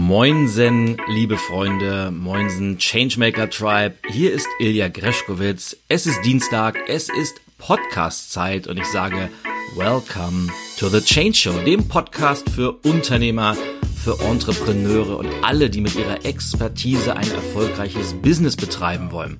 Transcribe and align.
Moinsen, 0.00 0.96
liebe 1.08 1.36
Freunde, 1.36 2.10
Moinsen, 2.10 2.78
Changemaker 2.78 3.50
Tribe. 3.50 3.96
Hier 4.08 4.32
ist 4.32 4.48
Ilja 4.58 4.88
Greschkowitz. 4.88 5.76
Es 5.88 6.06
ist 6.06 6.24
Dienstag, 6.24 6.78
es 6.88 7.10
ist 7.10 7.42
Podcast-Zeit 7.58 8.66
und 8.66 8.78
ich 8.78 8.86
sage 8.86 9.28
Welcome 9.76 10.48
to 10.78 10.88
the 10.88 11.02
Change 11.02 11.34
Show, 11.34 11.52
dem 11.66 11.86
Podcast 11.86 12.48
für 12.48 12.72
Unternehmer, 12.82 13.54
für 14.02 14.18
Entrepreneure 14.20 15.18
und 15.18 15.28
alle, 15.42 15.68
die 15.68 15.82
mit 15.82 15.94
ihrer 15.94 16.24
Expertise 16.24 17.14
ein 17.14 17.30
erfolgreiches 17.30 18.14
Business 18.14 18.56
betreiben 18.56 19.12
wollen. 19.12 19.38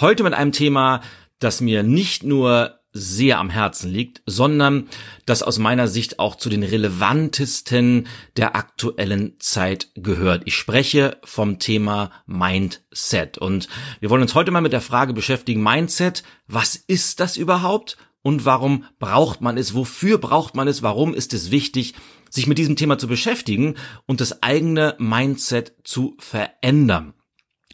Heute 0.00 0.24
mit 0.24 0.34
einem 0.34 0.52
Thema, 0.52 1.00
das 1.38 1.60
mir 1.60 1.84
nicht 1.84 2.24
nur 2.24 2.81
sehr 2.92 3.38
am 3.38 3.50
Herzen 3.50 3.90
liegt, 3.90 4.22
sondern 4.26 4.88
das 5.26 5.42
aus 5.42 5.58
meiner 5.58 5.88
Sicht 5.88 6.18
auch 6.18 6.36
zu 6.36 6.50
den 6.50 6.62
relevantesten 6.62 8.06
der 8.36 8.54
aktuellen 8.54 9.36
Zeit 9.38 9.88
gehört. 9.94 10.42
Ich 10.46 10.54
spreche 10.54 11.18
vom 11.24 11.58
Thema 11.58 12.10
Mindset 12.26 13.38
und 13.38 13.68
wir 14.00 14.10
wollen 14.10 14.22
uns 14.22 14.34
heute 14.34 14.50
mal 14.50 14.60
mit 14.60 14.72
der 14.72 14.80
Frage 14.80 15.14
beschäftigen, 15.14 15.62
Mindset, 15.62 16.22
was 16.46 16.76
ist 16.76 17.20
das 17.20 17.36
überhaupt 17.36 17.96
und 18.22 18.44
warum 18.44 18.84
braucht 18.98 19.40
man 19.40 19.56
es, 19.56 19.74
wofür 19.74 20.18
braucht 20.18 20.54
man 20.54 20.68
es, 20.68 20.82
warum 20.82 21.14
ist 21.14 21.34
es 21.34 21.50
wichtig, 21.50 21.94
sich 22.30 22.46
mit 22.46 22.58
diesem 22.58 22.76
Thema 22.76 22.98
zu 22.98 23.08
beschäftigen 23.08 23.74
und 24.06 24.20
das 24.20 24.42
eigene 24.42 24.94
Mindset 24.98 25.74
zu 25.84 26.16
verändern. 26.18 27.14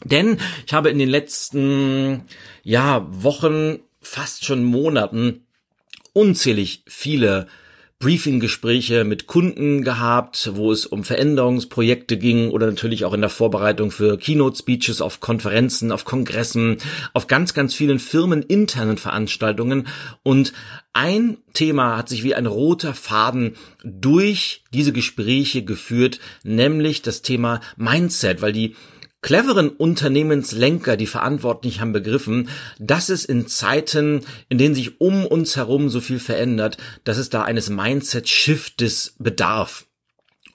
Denn 0.04 0.38
ich 0.66 0.72
habe 0.72 0.90
in 0.90 0.98
den 0.98 1.08
letzten 1.08 2.22
ja, 2.62 3.06
Wochen 3.10 3.80
fast 4.00 4.44
schon 4.44 4.64
Monaten 4.64 5.46
unzählig 6.12 6.82
viele 6.86 7.46
Briefinggespräche 8.00 9.02
mit 9.02 9.26
Kunden 9.26 9.82
gehabt, 9.82 10.52
wo 10.54 10.70
es 10.70 10.86
um 10.86 11.02
Veränderungsprojekte 11.02 12.16
ging 12.16 12.50
oder 12.50 12.68
natürlich 12.68 13.04
auch 13.04 13.12
in 13.12 13.20
der 13.20 13.30
Vorbereitung 13.30 13.90
für 13.90 14.16
Keynote-Speeches 14.16 15.00
auf 15.00 15.18
Konferenzen, 15.18 15.90
auf 15.90 16.04
Kongressen, 16.04 16.78
auf 17.12 17.26
ganz, 17.26 17.54
ganz 17.54 17.74
vielen 17.74 17.98
firmeninternen 17.98 18.98
Veranstaltungen. 18.98 19.88
Und 20.22 20.52
ein 20.92 21.38
Thema 21.54 21.96
hat 21.96 22.08
sich 22.08 22.22
wie 22.22 22.36
ein 22.36 22.46
roter 22.46 22.94
Faden 22.94 23.56
durch 23.82 24.62
diese 24.72 24.92
Gespräche 24.92 25.64
geführt, 25.64 26.20
nämlich 26.44 27.02
das 27.02 27.22
Thema 27.22 27.60
Mindset, 27.76 28.42
weil 28.42 28.52
die 28.52 28.76
cleveren 29.20 29.68
Unternehmenslenker, 29.68 30.96
die 30.96 31.06
Verantwortlichen 31.06 31.80
haben 31.80 31.92
begriffen, 31.92 32.48
dass 32.78 33.08
es 33.08 33.24
in 33.24 33.46
Zeiten, 33.48 34.20
in 34.48 34.58
denen 34.58 34.74
sich 34.74 35.00
um 35.00 35.26
uns 35.26 35.56
herum 35.56 35.88
so 35.88 36.00
viel 36.00 36.20
verändert, 36.20 36.76
dass 37.04 37.18
es 37.18 37.30
da 37.30 37.42
eines 37.42 37.68
Mindset-Shiftes 37.68 39.16
bedarf. 39.18 39.86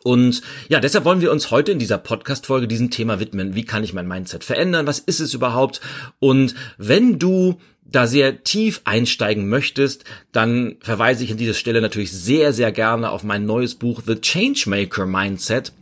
Und 0.03 0.41
ja, 0.67 0.79
deshalb 0.79 1.05
wollen 1.05 1.21
wir 1.21 1.31
uns 1.31 1.49
heute 1.49 1.71
in 1.71 1.79
dieser 1.79 1.97
Podcast-Folge 1.97 2.67
diesem 2.67 2.91
Thema 2.91 3.19
widmen. 3.19 3.55
Wie 3.55 3.63
kann 3.63 3.83
ich 3.83 3.93
mein 3.93 4.07
Mindset 4.07 4.43
verändern? 4.43 4.85
Was 4.85 4.99
ist 4.99 5.21
es 5.21 5.33
überhaupt? 5.33 5.79
Und 6.19 6.55
wenn 6.77 7.19
du 7.19 7.59
da 7.85 8.07
sehr 8.07 8.43
tief 8.43 8.81
einsteigen 8.85 9.47
möchtest, 9.47 10.03
dann 10.31 10.77
verweise 10.81 11.23
ich 11.23 11.31
an 11.31 11.37
dieser 11.37 11.53
Stelle 11.53 11.81
natürlich 11.81 12.11
sehr, 12.11 12.53
sehr 12.53 12.71
gerne 12.71 13.11
auf 13.11 13.23
mein 13.23 13.45
neues 13.45 13.75
Buch 13.75 14.01
The 14.05 14.15
Changemaker 14.15 15.05
Mindset. 15.05 15.73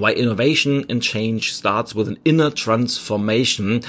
Why 0.00 0.12
Innovation 0.12 0.84
and 0.90 1.02
Change 1.02 1.52
Starts 1.52 1.94
with 1.94 2.08
an 2.08 2.18
Inner 2.24 2.54
Transformation, 2.54 3.80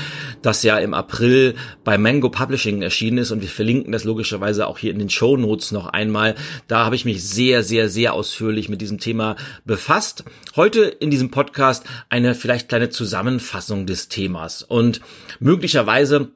das 0.41 0.63
ja 0.63 0.77
im 0.77 0.93
April 0.93 1.55
bei 1.83 1.97
Mango 1.97 2.29
Publishing 2.29 2.81
erschienen 2.81 3.19
ist 3.19 3.31
und 3.31 3.41
wir 3.41 3.49
verlinken 3.49 3.91
das 3.91 4.03
logischerweise 4.03 4.67
auch 4.67 4.77
hier 4.77 4.91
in 4.91 4.99
den 4.99 5.09
Show 5.09 5.37
Notes 5.37 5.71
noch 5.71 5.87
einmal. 5.87 6.35
Da 6.67 6.85
habe 6.85 6.95
ich 6.95 7.05
mich 7.05 7.23
sehr, 7.23 7.63
sehr, 7.63 7.89
sehr 7.89 8.13
ausführlich 8.13 8.69
mit 8.69 8.81
diesem 8.81 8.99
Thema 8.99 9.37
befasst. 9.65 10.25
Heute 10.55 10.81
in 10.81 11.09
diesem 11.09 11.31
Podcast 11.31 11.85
eine 12.09 12.35
vielleicht 12.35 12.69
kleine 12.69 12.89
Zusammenfassung 12.89 13.85
des 13.85 14.09
Themas 14.09 14.63
und 14.63 15.01
möglicherweise 15.39 16.31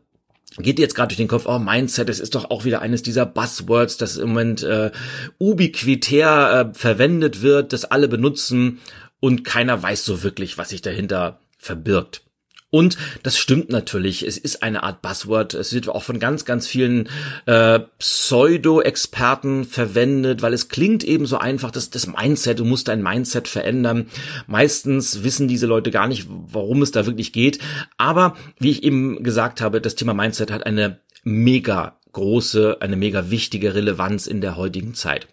geht 0.58 0.80
jetzt 0.80 0.96
gerade 0.96 1.10
durch 1.10 1.18
den 1.18 1.28
Kopf, 1.28 1.46
oh, 1.48 1.60
Mindset, 1.60 2.08
das 2.08 2.20
ist 2.20 2.36
doch 2.36 2.50
auch 2.50 2.64
wieder 2.64 2.82
eines 2.82 3.04
dieser 3.04 3.26
Buzzwords, 3.26 3.98
das 3.98 4.18
im 4.18 4.30
Moment 4.30 4.64
äh, 4.64 4.92
ubiquitär 5.38 6.72
äh, 6.72 6.78
verwendet 6.78 7.42
wird, 7.42 7.74
das 7.74 7.86
alle 7.86 8.08
benutzen 8.08 8.80
und 9.26 9.44
keiner 9.44 9.82
weiß 9.82 10.06
so 10.06 10.22
wirklich, 10.22 10.60
was 10.60 10.70
sich 10.70 10.84
dahinter 10.84 11.40
verbirgt. 11.58 12.22
Und 12.70 12.96
das 13.24 13.40
stimmt 13.40 13.70
natürlich. 13.70 14.22
Es 14.22 14.38
ist 14.38 14.62
eine 14.62 14.84
Art 14.84 15.02
Buzzword. 15.02 15.56
Es 15.56 15.74
wird 15.74 15.90
auch 15.90 16.04
von 16.04 16.20
ganz, 16.20 16.46
ganz 16.46 16.68
vielen 16.68 17.10
äh, 17.48 17.80
Pseudo-Experten 17.98 19.66
verwendet, 19.66 20.44
weil 20.44 20.54
es 20.54 20.70
klingt 20.70 21.04
eben 21.04 21.26
so 21.26 21.40
einfach, 21.40 21.72
dass 21.72 21.90
das 21.90 22.06
Mindset, 22.06 22.60
du 22.60 22.66
musst 22.66 22.88
dein 22.88 23.02
Mindset 23.02 23.48
verändern. 23.48 24.06
Meistens 24.46 25.24
wissen 25.24 25.48
diese 25.48 25.66
Leute 25.66 25.90
gar 25.90 26.08
nicht, 26.08 26.28
worum 26.30 26.84
es 26.84 26.92
da 26.92 27.08
wirklich 27.08 27.34
geht. 27.34 27.58
Aber 27.98 28.36
wie 28.60 28.70
ich 28.70 28.84
eben 28.84 29.24
gesagt 29.24 29.60
habe, 29.60 29.82
das 29.82 29.96
Thema 29.96 30.14
Mindset 30.14 30.52
hat 30.52 30.68
eine 30.68 31.00
mega 31.24 31.98
große, 32.12 32.78
eine 32.80 32.96
mega 32.96 33.32
wichtige 33.32 33.74
Relevanz 33.74 34.28
in 34.28 34.40
der 34.40 34.56
heutigen 34.56 34.94
Zeit. 34.94 35.28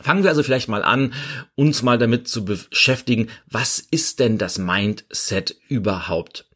Fangen 0.00 0.22
wir 0.22 0.30
also 0.30 0.42
vielleicht 0.42 0.68
mal 0.68 0.82
an, 0.82 1.12
uns 1.54 1.82
mal 1.82 1.98
damit 1.98 2.26
zu 2.26 2.44
beschäftigen, 2.44 3.28
was 3.48 3.78
ist 3.78 4.20
denn 4.20 4.38
das 4.38 4.58
Mindset 4.58 5.56
überhaupt? 5.68 6.46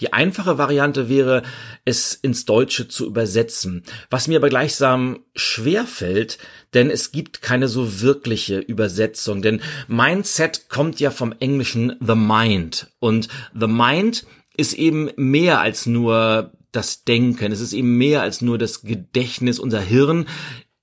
Die 0.00 0.12
einfache 0.12 0.58
Variante 0.58 1.08
wäre, 1.08 1.42
es 1.84 2.14
ins 2.14 2.44
Deutsche 2.44 2.88
zu 2.88 3.06
übersetzen, 3.06 3.84
was 4.10 4.26
mir 4.26 4.38
aber 4.38 4.48
gleichsam 4.48 5.20
schwer 5.34 5.86
fällt, 5.86 6.38
denn 6.74 6.90
es 6.90 7.12
gibt 7.12 7.40
keine 7.40 7.68
so 7.68 8.00
wirkliche 8.00 8.58
Übersetzung, 8.58 9.42
denn 9.42 9.60
Mindset 9.86 10.68
kommt 10.68 10.98
ja 10.98 11.10
vom 11.10 11.32
englischen 11.38 11.94
the 12.00 12.16
mind 12.16 12.88
und 12.98 13.28
the 13.54 13.68
mind 13.68 14.26
ist 14.56 14.74
eben 14.74 15.10
mehr 15.16 15.60
als 15.60 15.86
nur 15.86 16.52
das 16.72 17.04
Denken, 17.04 17.52
es 17.52 17.60
ist 17.60 17.72
eben 17.72 17.96
mehr 17.96 18.22
als 18.22 18.40
nur 18.40 18.58
das 18.58 18.82
Gedächtnis, 18.82 19.60
unser 19.60 19.80
Hirn 19.80 20.26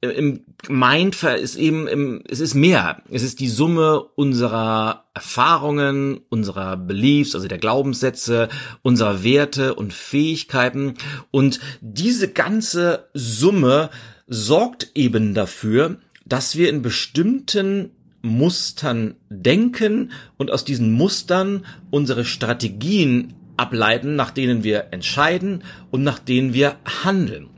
im 0.01 0.45
Mind 0.69 1.21
ist 1.23 1.55
eben 1.57 1.87
im, 1.87 2.23
es 2.29 2.39
ist 2.39 2.53
mehr. 2.53 3.01
Es 3.09 3.21
ist 3.21 3.39
die 3.39 3.49
Summe 3.49 4.01
unserer 4.15 5.05
Erfahrungen, 5.13 6.21
unserer 6.29 6.77
Beliefs, 6.77 7.35
also 7.35 7.47
der 7.47 7.57
Glaubenssätze, 7.57 8.47
unserer 8.81 9.23
Werte 9.23 9.75
und 9.75 9.93
Fähigkeiten. 9.93 10.95
Und 11.31 11.59
diese 11.81 12.29
ganze 12.29 13.09
Summe 13.13 13.89
sorgt 14.27 14.91
eben 14.95 15.33
dafür, 15.33 15.97
dass 16.25 16.55
wir 16.55 16.69
in 16.69 16.81
bestimmten 16.81 17.91
Mustern 18.21 19.15
denken 19.29 20.11
und 20.38 20.51
aus 20.51 20.63
diesen 20.63 20.93
Mustern 20.93 21.65
unsere 21.89 22.25
Strategien 22.25 23.33
ableiten, 23.57 24.15
nach 24.15 24.31
denen 24.31 24.63
wir 24.63 24.88
entscheiden 24.91 25.63
und 25.91 26.03
nach 26.03 26.19
denen 26.19 26.53
wir 26.53 26.77
handeln. 27.03 27.49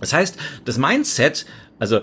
Das 0.00 0.12
heißt, 0.12 0.36
das 0.64 0.78
Mindset 0.78 1.46
also 1.78 2.00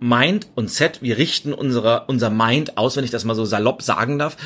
Mind 0.00 0.48
und 0.54 0.70
Set, 0.70 1.02
wir 1.02 1.18
richten 1.18 1.52
unsere, 1.52 2.04
unser 2.06 2.30
Mind 2.30 2.76
aus, 2.76 2.96
wenn 2.96 3.04
ich 3.04 3.10
das 3.10 3.24
mal 3.24 3.34
so 3.34 3.44
salopp 3.44 3.82
sagen 3.82 4.18
darf, 4.18 4.36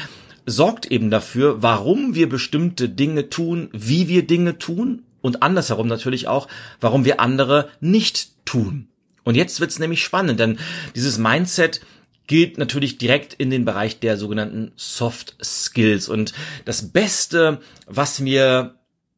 sorgt 0.47 0.87
eben 0.87 1.11
dafür, 1.11 1.63
warum 1.63 2.15
wir 2.15 2.29
bestimmte 2.29 2.89
Dinge 2.89 3.29
tun, 3.29 3.69
wie 3.73 4.09
wir 4.09 4.27
Dinge 4.27 4.59
tun 4.59 5.03
und 5.21 5.43
andersherum 5.43 5.89
natürlich 5.89 6.29
auch, 6.29 6.49
warum 6.81 7.05
wir 7.05 7.21
andere 7.21 7.69
nicht 7.81 8.31
tun. 8.45 8.89
Und 9.25 9.35
jetzt 9.35 9.61
wird's 9.61 9.79
nämlich 9.79 10.03
spannend, 10.03 10.41
denn 10.41 10.59
dieses 10.95 11.19
Mindset 11.19 11.81
gilt 12.27 12.57
natürlich 12.57 12.99
direkt 12.99 13.35
in 13.35 13.51
den 13.51 13.65
Bereich 13.65 14.01
der 14.01 14.17
sogenannten 14.17 14.73
Soft 14.77 15.37
Skills. 15.43 16.09
Und 16.09 16.35
das 16.65 16.93
Beste, 16.93 17.61
was 17.87 18.21
mir 18.21 18.77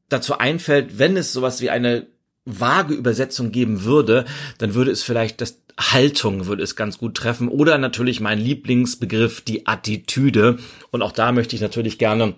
dazu 0.08 0.38
einfällt, 0.38 0.98
wenn 0.98 1.16
es 1.16 1.32
sowas 1.32 1.60
wie 1.60 1.70
eine 1.70 2.06
vage 2.58 2.94
Übersetzung 2.94 3.52
geben 3.52 3.84
würde, 3.84 4.24
dann 4.58 4.74
würde 4.74 4.90
es 4.90 5.02
vielleicht 5.02 5.40
das 5.40 5.60
Haltung 5.78 6.46
würde 6.46 6.62
es 6.62 6.76
ganz 6.76 6.98
gut 6.98 7.14
treffen 7.14 7.48
oder 7.48 7.78
natürlich 7.78 8.20
mein 8.20 8.38
Lieblingsbegriff 8.38 9.40
die 9.40 9.66
Attitüde 9.66 10.58
und 10.90 11.02
auch 11.02 11.12
da 11.12 11.32
möchte 11.32 11.56
ich 11.56 11.62
natürlich 11.62 11.98
gerne 11.98 12.34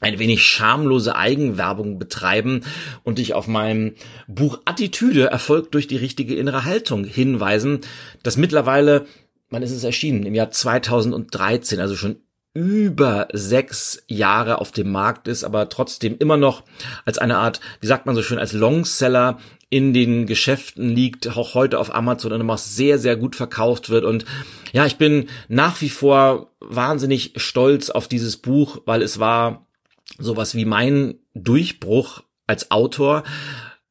ein 0.00 0.18
wenig 0.18 0.42
schamlose 0.42 1.14
Eigenwerbung 1.14 1.98
betreiben 1.98 2.62
und 3.04 3.18
dich 3.18 3.34
auf 3.34 3.46
meinem 3.46 3.94
Buch 4.26 4.60
Attitüde 4.64 5.26
Erfolg 5.26 5.70
durch 5.72 5.86
die 5.86 5.96
richtige 5.96 6.34
innere 6.34 6.64
Haltung 6.64 7.04
hinweisen, 7.04 7.80
das 8.22 8.36
mittlerweile, 8.36 9.06
wann 9.50 9.62
ist 9.62 9.72
es 9.72 9.84
erschienen? 9.84 10.24
Im 10.24 10.34
Jahr 10.34 10.50
2013, 10.50 11.80
also 11.80 11.96
schon 11.96 12.16
über 12.52 13.28
sechs 13.32 14.02
Jahre 14.08 14.60
auf 14.60 14.72
dem 14.72 14.90
Markt 14.90 15.28
ist, 15.28 15.44
aber 15.44 15.68
trotzdem 15.68 16.16
immer 16.18 16.36
noch 16.36 16.64
als 17.04 17.18
eine 17.18 17.38
Art, 17.38 17.60
wie 17.80 17.86
sagt 17.86 18.06
man 18.06 18.16
so 18.16 18.22
schön, 18.22 18.38
als 18.38 18.52
Longseller 18.52 19.38
in 19.68 19.94
den 19.94 20.26
Geschäften 20.26 20.88
liegt, 20.88 21.28
auch 21.36 21.54
heute 21.54 21.78
auf 21.78 21.94
Amazon 21.94 22.32
und 22.32 22.40
immer 22.40 22.58
sehr, 22.58 22.98
sehr 22.98 23.16
gut 23.16 23.36
verkauft 23.36 23.88
wird. 23.88 24.04
Und 24.04 24.24
ja, 24.72 24.84
ich 24.84 24.96
bin 24.96 25.28
nach 25.48 25.80
wie 25.80 25.90
vor 25.90 26.50
wahnsinnig 26.58 27.34
stolz 27.36 27.88
auf 27.88 28.08
dieses 28.08 28.36
Buch, 28.36 28.82
weil 28.84 29.02
es 29.02 29.20
war 29.20 29.66
sowas 30.18 30.56
wie 30.56 30.64
mein 30.64 31.14
Durchbruch 31.34 32.24
als 32.48 32.72
Autor 32.72 33.22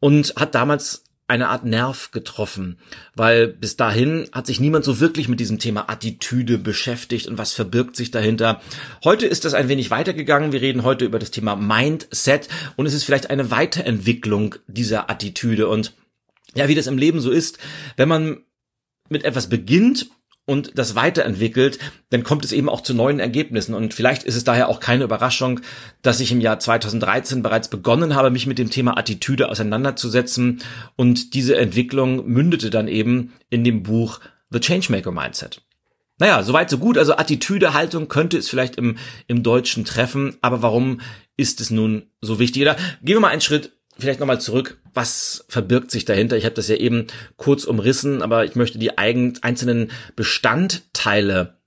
und 0.01 0.33
hat 0.35 0.53
damals 0.53 1.05
eine 1.29 1.49
Art 1.49 1.63
Nerv 1.63 2.11
getroffen, 2.11 2.77
weil 3.15 3.47
bis 3.47 3.77
dahin 3.77 4.27
hat 4.31 4.47
sich 4.47 4.59
niemand 4.59 4.83
so 4.85 4.99
wirklich 4.99 5.27
mit 5.27 5.39
diesem 5.39 5.59
Thema 5.59 5.89
Attitüde 5.89 6.57
beschäftigt 6.57 7.27
und 7.27 7.37
was 7.37 7.53
verbirgt 7.53 7.95
sich 7.95 8.11
dahinter. 8.11 8.61
Heute 9.03 9.25
ist 9.25 9.45
das 9.45 9.53
ein 9.53 9.69
wenig 9.69 9.91
weitergegangen. 9.91 10.51
Wir 10.51 10.61
reden 10.61 10.83
heute 10.83 11.05
über 11.05 11.19
das 11.19 11.31
Thema 11.31 11.55
Mindset 11.55 12.49
und 12.75 12.85
es 12.85 12.93
ist 12.93 13.03
vielleicht 13.03 13.29
eine 13.29 13.51
Weiterentwicklung 13.51 14.55
dieser 14.67 15.09
Attitüde 15.09 15.67
und 15.67 15.93
ja, 16.55 16.67
wie 16.67 16.75
das 16.75 16.87
im 16.87 16.97
Leben 16.97 17.21
so 17.21 17.29
ist, 17.29 17.59
wenn 17.95 18.09
man 18.09 18.43
mit 19.09 19.23
etwas 19.23 19.49
beginnt 19.49 20.09
und 20.49 20.71
das 20.79 20.95
weiterentwickelt, 20.95 21.77
dann 22.09 22.23
kommt 22.23 22.43
es 22.43 22.51
eben 22.51 22.69
auch 22.69 22.81
zu 22.81 22.95
neuen 22.95 23.19
Ergebnissen. 23.19 23.75
Und 23.75 23.93
vielleicht 23.93 24.23
ist 24.23 24.35
es 24.35 24.43
daher 24.43 24.67
auch 24.67 24.79
keine 24.79 25.03
Überraschung, 25.03 25.59
dass 26.01 26.19
ich 26.19 26.31
im 26.31 26.41
Jahr 26.41 26.59
2013 26.59 27.43
bereits 27.43 27.67
begonnen 27.67 28.15
habe, 28.15 28.31
mich 28.31 28.47
mit 28.47 28.57
dem 28.57 28.71
Thema 28.71 28.97
Attitüde 28.97 29.49
auseinanderzusetzen. 29.49 30.61
Und 30.95 31.35
diese 31.35 31.55
Entwicklung 31.55 32.27
mündete 32.27 32.71
dann 32.71 32.87
eben 32.87 33.33
in 33.51 33.63
dem 33.63 33.83
Buch 33.83 34.19
The 34.49 34.59
Changemaker 34.59 35.11
Mindset. 35.11 35.61
Naja, 36.17 36.41
soweit 36.41 36.71
so 36.71 36.79
gut. 36.79 36.97
Also 36.97 37.15
Attitüde, 37.15 37.75
Haltung 37.75 38.07
könnte 38.07 38.37
es 38.37 38.49
vielleicht 38.49 38.75
im, 38.75 38.97
im 39.27 39.43
Deutschen 39.43 39.85
treffen. 39.85 40.35
Aber 40.41 40.63
warum 40.63 40.99
ist 41.37 41.61
es 41.61 41.69
nun 41.69 42.07
so 42.21 42.39
wichtig? 42.39 42.65
Da 42.65 42.75
gehen 43.03 43.15
wir 43.15 43.19
mal 43.19 43.29
einen 43.29 43.41
Schritt 43.41 43.78
vielleicht 43.99 44.19
nochmal 44.19 44.41
zurück, 44.41 44.79
was 44.93 45.45
verbirgt 45.47 45.91
sich 45.91 46.05
dahinter? 46.05 46.37
Ich 46.37 46.45
habe 46.45 46.55
das 46.55 46.67
ja 46.67 46.75
eben 46.75 47.07
kurz 47.37 47.63
umrissen, 47.63 48.21
aber 48.21 48.45
ich 48.45 48.55
möchte 48.55 48.79
die 48.79 48.97
einzelnen 48.97 49.91
Bestandteile 50.15 51.59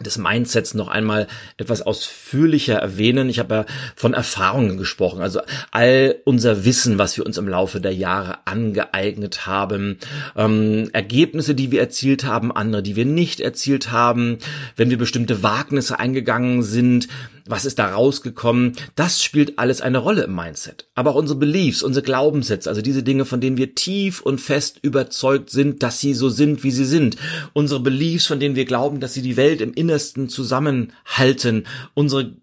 des 0.00 0.18
Mindsets 0.18 0.74
noch 0.74 0.88
einmal 0.88 1.26
etwas 1.56 1.82
ausführlicher 1.82 2.76
erwähnen. 2.76 3.28
Ich 3.28 3.38
habe 3.38 3.54
ja 3.54 3.66
von 3.94 4.12
Erfahrungen 4.12 4.76
gesprochen, 4.76 5.22
also 5.22 5.40
all 5.70 6.16
unser 6.24 6.64
Wissen, 6.64 6.98
was 6.98 7.16
wir 7.16 7.24
uns 7.24 7.38
im 7.38 7.48
Laufe 7.48 7.80
der 7.80 7.94
Jahre 7.94 8.46
angeeignet 8.46 9.46
haben, 9.46 9.98
ähm, 10.36 10.90
Ergebnisse, 10.92 11.54
die 11.54 11.70
wir 11.70 11.80
erzielt 11.80 12.24
haben, 12.24 12.52
andere, 12.52 12.82
die 12.82 12.96
wir 12.96 13.06
nicht 13.06 13.40
erzielt 13.40 13.90
haben, 13.90 14.38
wenn 14.76 14.90
wir 14.90 14.98
bestimmte 14.98 15.42
Wagnisse 15.42 15.98
eingegangen 15.98 16.62
sind, 16.62 17.08
was 17.48 17.64
ist 17.64 17.78
da 17.78 17.92
rausgekommen, 17.92 18.72
das 18.94 19.22
spielt 19.22 19.58
alles 19.58 19.80
eine 19.80 19.98
Rolle 19.98 20.24
im 20.24 20.34
Mindset. 20.34 20.88
Aber 20.94 21.10
auch 21.10 21.16
unsere 21.16 21.38
Beliefs, 21.38 21.82
unsere 21.82 22.04
Glaubenssätze, 22.04 22.68
also 22.68 22.82
diese 22.82 23.02
Dinge, 23.02 23.24
von 23.24 23.40
denen 23.40 23.56
wir 23.56 23.74
tief 23.74 24.20
und 24.20 24.40
fest 24.40 24.78
überzeugt 24.82 25.50
sind, 25.50 25.82
dass 25.82 26.00
sie 26.00 26.14
so 26.14 26.28
sind, 26.28 26.64
wie 26.64 26.70
sie 26.70 26.84
sind. 26.84 27.16
Unsere 27.52 27.80
Beliefs, 27.80 28.26
von 28.26 28.40
denen 28.40 28.56
wir 28.56 28.64
glauben, 28.64 29.00
dass 29.00 29.14
sie 29.14 29.22
die 29.22 29.36
Welt 29.36 29.60
im 29.60 29.74
Innersten 29.74 30.28
zusammenhalten. 30.28 31.66
Unsere 31.94 32.36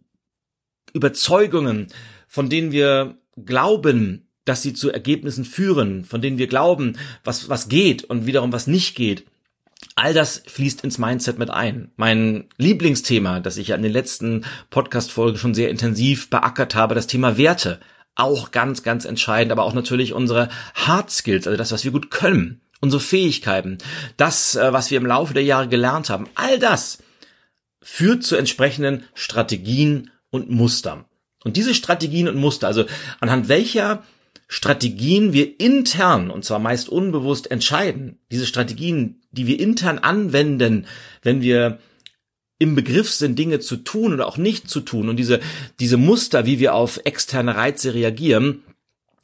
Überzeugungen, 0.93 1.87
von 2.27 2.49
denen 2.49 2.71
wir 2.71 3.17
glauben, 3.35 4.27
dass 4.45 4.61
sie 4.61 4.73
zu 4.73 4.91
Ergebnissen 4.91 5.45
führen, 5.45 6.03
von 6.03 6.21
denen 6.21 6.37
wir 6.37 6.47
glauben, 6.47 6.97
was, 7.23 7.49
was 7.49 7.69
geht 7.69 8.03
und 8.03 8.25
wiederum 8.25 8.51
was 8.51 8.67
nicht 8.67 8.95
geht. 8.95 9.25
All 9.95 10.13
das 10.13 10.43
fließt 10.47 10.83
ins 10.83 10.97
Mindset 10.97 11.37
mit 11.37 11.49
ein. 11.49 11.91
Mein 11.95 12.45
Lieblingsthema, 12.57 13.39
das 13.39 13.57
ich 13.57 13.69
ja 13.69 13.75
in 13.75 13.83
den 13.83 13.91
letzten 13.91 14.45
Podcast-Folgen 14.69 15.37
schon 15.37 15.53
sehr 15.53 15.69
intensiv 15.69 16.29
beackert 16.29 16.75
habe, 16.75 16.95
das 16.95 17.07
Thema 17.07 17.37
Werte. 17.37 17.79
Auch 18.15 18.51
ganz, 18.51 18.83
ganz 18.83 19.05
entscheidend, 19.05 19.51
aber 19.51 19.63
auch 19.63 19.73
natürlich 19.73 20.13
unsere 20.13 20.49
Hard 20.75 21.09
Skills, 21.09 21.47
also 21.47 21.57
das, 21.57 21.71
was 21.71 21.83
wir 21.83 21.91
gut 21.91 22.11
können, 22.11 22.61
unsere 22.79 23.01
Fähigkeiten, 23.01 23.77
das, 24.17 24.55
äh, 24.55 24.73
was 24.73 24.91
wir 24.91 24.97
im 24.97 25.05
Laufe 25.05 25.33
der 25.33 25.43
Jahre 25.43 25.67
gelernt 25.67 26.09
haben. 26.09 26.27
All 26.35 26.59
das 26.59 26.99
führt 27.81 28.23
zu 28.23 28.35
entsprechenden 28.35 29.03
Strategien 29.13 30.11
und 30.29 30.49
Mustern. 30.49 31.05
Und 31.43 31.57
diese 31.57 31.73
Strategien 31.73 32.27
und 32.27 32.37
Muster, 32.37 32.67
also 32.67 32.85
anhand 33.19 33.49
welcher 33.49 34.03
Strategien 34.47 35.33
wir 35.33 35.59
intern, 35.59 36.29
und 36.29 36.45
zwar 36.45 36.59
meist 36.59 36.89
unbewusst 36.89 37.49
entscheiden, 37.49 38.19
diese 38.31 38.45
Strategien, 38.45 39.21
die 39.31 39.47
wir 39.47 39.59
intern 39.59 39.99
anwenden, 39.99 40.85
wenn 41.21 41.41
wir 41.41 41.79
im 42.59 42.75
Begriff 42.75 43.09
sind, 43.11 43.37
Dinge 43.37 43.59
zu 43.59 43.77
tun 43.77 44.13
oder 44.13 44.27
auch 44.27 44.37
nicht 44.37 44.69
zu 44.69 44.79
tun 44.79 45.09
und 45.09 45.17
diese, 45.17 45.39
diese 45.79 45.97
Muster, 45.97 46.45
wie 46.45 46.59
wir 46.59 46.75
auf 46.75 46.99
externe 47.03 47.55
Reize 47.55 47.93
reagieren, 47.93 48.63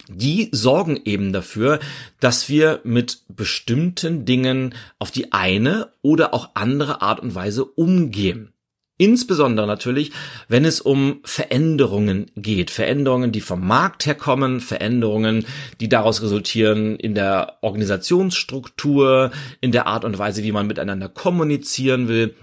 die 0.10 0.50
sorgen 0.52 1.00
eben 1.06 1.32
dafür, 1.32 1.80
dass 2.20 2.50
wir 2.50 2.82
mit 2.84 3.22
bestimmten 3.28 4.26
Dingen 4.26 4.74
auf 4.98 5.12
die 5.12 5.32
eine 5.32 5.94
oder 6.02 6.34
auch 6.34 6.50
andere 6.56 7.02
Art 7.02 7.20
und 7.20 7.36
Weise 7.36 7.64
umgehen. 7.64 8.52
Insbesondere 9.02 9.66
natürlich, 9.66 10.12
wenn 10.50 10.66
es 10.66 10.82
um 10.82 11.22
Veränderungen 11.24 12.30
geht. 12.36 12.70
Veränderungen, 12.70 13.32
die 13.32 13.40
vom 13.40 13.66
Markt 13.66 14.06
herkommen, 14.06 14.60
Veränderungen, 14.60 15.46
die 15.80 15.88
daraus 15.88 16.22
resultieren 16.22 16.98
in 16.98 17.16
der 17.16 17.60
Organisationsstruktur, 17.62 19.32
in 19.62 19.72
der 19.72 19.88
Art 19.88 20.04
und 20.04 20.20
Weise, 20.20 20.44
wie 20.44 20.52
man 20.52 20.68
miteinander 20.68 21.08
kommunizieren 21.08 22.10
will. 22.10 22.36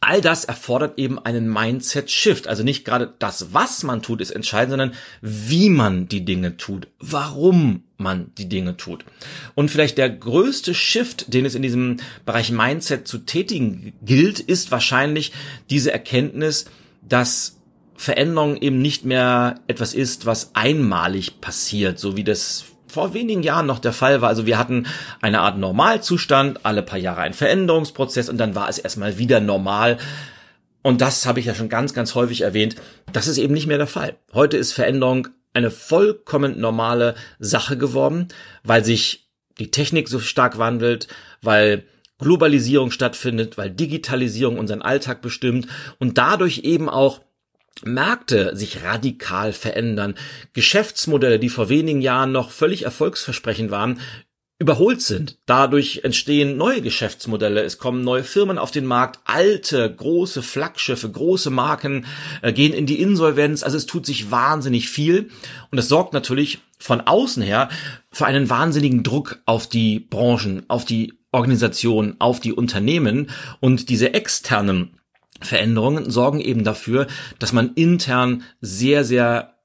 All 0.00 0.22
das 0.22 0.46
erfordert 0.46 0.98
eben 0.98 1.18
einen 1.18 1.52
Mindset-Shift. 1.52 2.48
Also 2.48 2.62
nicht 2.62 2.86
gerade 2.86 3.12
das, 3.18 3.52
was 3.52 3.82
man 3.82 4.00
tut, 4.00 4.22
ist 4.22 4.30
entscheidend, 4.30 4.70
sondern 4.70 4.94
wie 5.20 5.68
man 5.68 6.08
die 6.08 6.24
Dinge 6.24 6.56
tut, 6.56 6.88
warum 7.00 7.84
man 8.02 8.32
die 8.36 8.48
Dinge 8.48 8.76
tut. 8.76 9.04
Und 9.54 9.70
vielleicht 9.70 9.98
der 9.98 10.10
größte 10.10 10.74
Shift, 10.74 11.32
den 11.32 11.44
es 11.44 11.54
in 11.54 11.62
diesem 11.62 11.98
Bereich 12.26 12.50
Mindset 12.50 13.06
zu 13.08 13.18
tätigen 13.18 13.92
gilt, 14.02 14.40
ist 14.40 14.70
wahrscheinlich 14.70 15.32
diese 15.70 15.92
Erkenntnis, 15.92 16.66
dass 17.08 17.58
Veränderung 17.96 18.56
eben 18.56 18.82
nicht 18.82 19.04
mehr 19.04 19.60
etwas 19.68 19.94
ist, 19.94 20.26
was 20.26 20.54
einmalig 20.54 21.40
passiert, 21.40 21.98
so 21.98 22.16
wie 22.16 22.24
das 22.24 22.64
vor 22.88 23.14
wenigen 23.14 23.42
Jahren 23.42 23.66
noch 23.66 23.78
der 23.78 23.92
Fall 23.92 24.20
war. 24.20 24.28
Also 24.28 24.44
wir 24.44 24.58
hatten 24.58 24.86
eine 25.20 25.40
Art 25.40 25.58
Normalzustand, 25.58 26.66
alle 26.66 26.82
paar 26.82 26.98
Jahre 26.98 27.22
ein 27.22 27.32
Veränderungsprozess 27.32 28.28
und 28.28 28.38
dann 28.38 28.54
war 28.54 28.68
es 28.68 28.78
erstmal 28.78 29.18
wieder 29.18 29.40
normal. 29.40 29.98
Und 30.82 31.00
das 31.00 31.26
habe 31.26 31.40
ich 31.40 31.46
ja 31.46 31.54
schon 31.54 31.68
ganz, 31.68 31.94
ganz 31.94 32.14
häufig 32.14 32.42
erwähnt. 32.42 32.76
Das 33.12 33.28
ist 33.28 33.38
eben 33.38 33.54
nicht 33.54 33.66
mehr 33.66 33.78
der 33.78 33.86
Fall. 33.86 34.16
Heute 34.34 34.56
ist 34.56 34.72
Veränderung 34.72 35.28
eine 35.52 35.70
vollkommen 35.70 36.58
normale 36.60 37.14
Sache 37.38 37.76
geworden, 37.76 38.28
weil 38.64 38.84
sich 38.84 39.28
die 39.58 39.70
Technik 39.70 40.08
so 40.08 40.18
stark 40.18 40.58
wandelt, 40.58 41.08
weil 41.42 41.84
Globalisierung 42.18 42.90
stattfindet, 42.90 43.58
weil 43.58 43.70
Digitalisierung 43.70 44.58
unseren 44.58 44.82
Alltag 44.82 45.22
bestimmt 45.22 45.66
und 45.98 46.18
dadurch 46.18 46.60
eben 46.60 46.88
auch 46.88 47.20
Märkte 47.84 48.54
sich 48.54 48.84
radikal 48.84 49.52
verändern, 49.52 50.14
Geschäftsmodelle, 50.52 51.38
die 51.38 51.48
vor 51.48 51.68
wenigen 51.68 52.00
Jahren 52.00 52.30
noch 52.30 52.50
völlig 52.50 52.84
erfolgsversprechend 52.84 53.70
waren, 53.70 54.00
überholt 54.62 55.02
sind. 55.02 55.38
Dadurch 55.44 56.00
entstehen 56.04 56.56
neue 56.56 56.80
Geschäftsmodelle, 56.82 57.62
es 57.62 57.78
kommen 57.78 58.02
neue 58.02 58.22
Firmen 58.22 58.58
auf 58.58 58.70
den 58.70 58.86
Markt, 58.86 59.18
alte, 59.24 59.92
große 59.92 60.40
Flaggschiffe, 60.40 61.10
große 61.10 61.50
Marken 61.50 62.06
äh, 62.42 62.52
gehen 62.52 62.72
in 62.72 62.86
die 62.86 63.00
Insolvenz, 63.00 63.64
also 63.64 63.76
es 63.76 63.86
tut 63.86 64.06
sich 64.06 64.30
wahnsinnig 64.30 64.88
viel. 64.88 65.30
Und 65.70 65.78
es 65.78 65.88
sorgt 65.88 66.12
natürlich 66.12 66.60
von 66.78 67.00
außen 67.00 67.42
her 67.42 67.68
für 68.12 68.26
einen 68.26 68.48
wahnsinnigen 68.48 69.02
Druck 69.02 69.40
auf 69.46 69.66
die 69.66 69.98
Branchen, 69.98 70.62
auf 70.68 70.84
die 70.84 71.12
Organisationen, 71.32 72.20
auf 72.20 72.38
die 72.38 72.52
Unternehmen. 72.52 73.30
Und 73.58 73.88
diese 73.88 74.14
externen 74.14 75.00
Veränderungen 75.40 76.08
sorgen 76.08 76.40
eben 76.40 76.62
dafür, 76.62 77.08
dass 77.40 77.52
man 77.52 77.74
intern 77.74 78.44
sehr, 78.60 79.04
sehr 79.04 79.56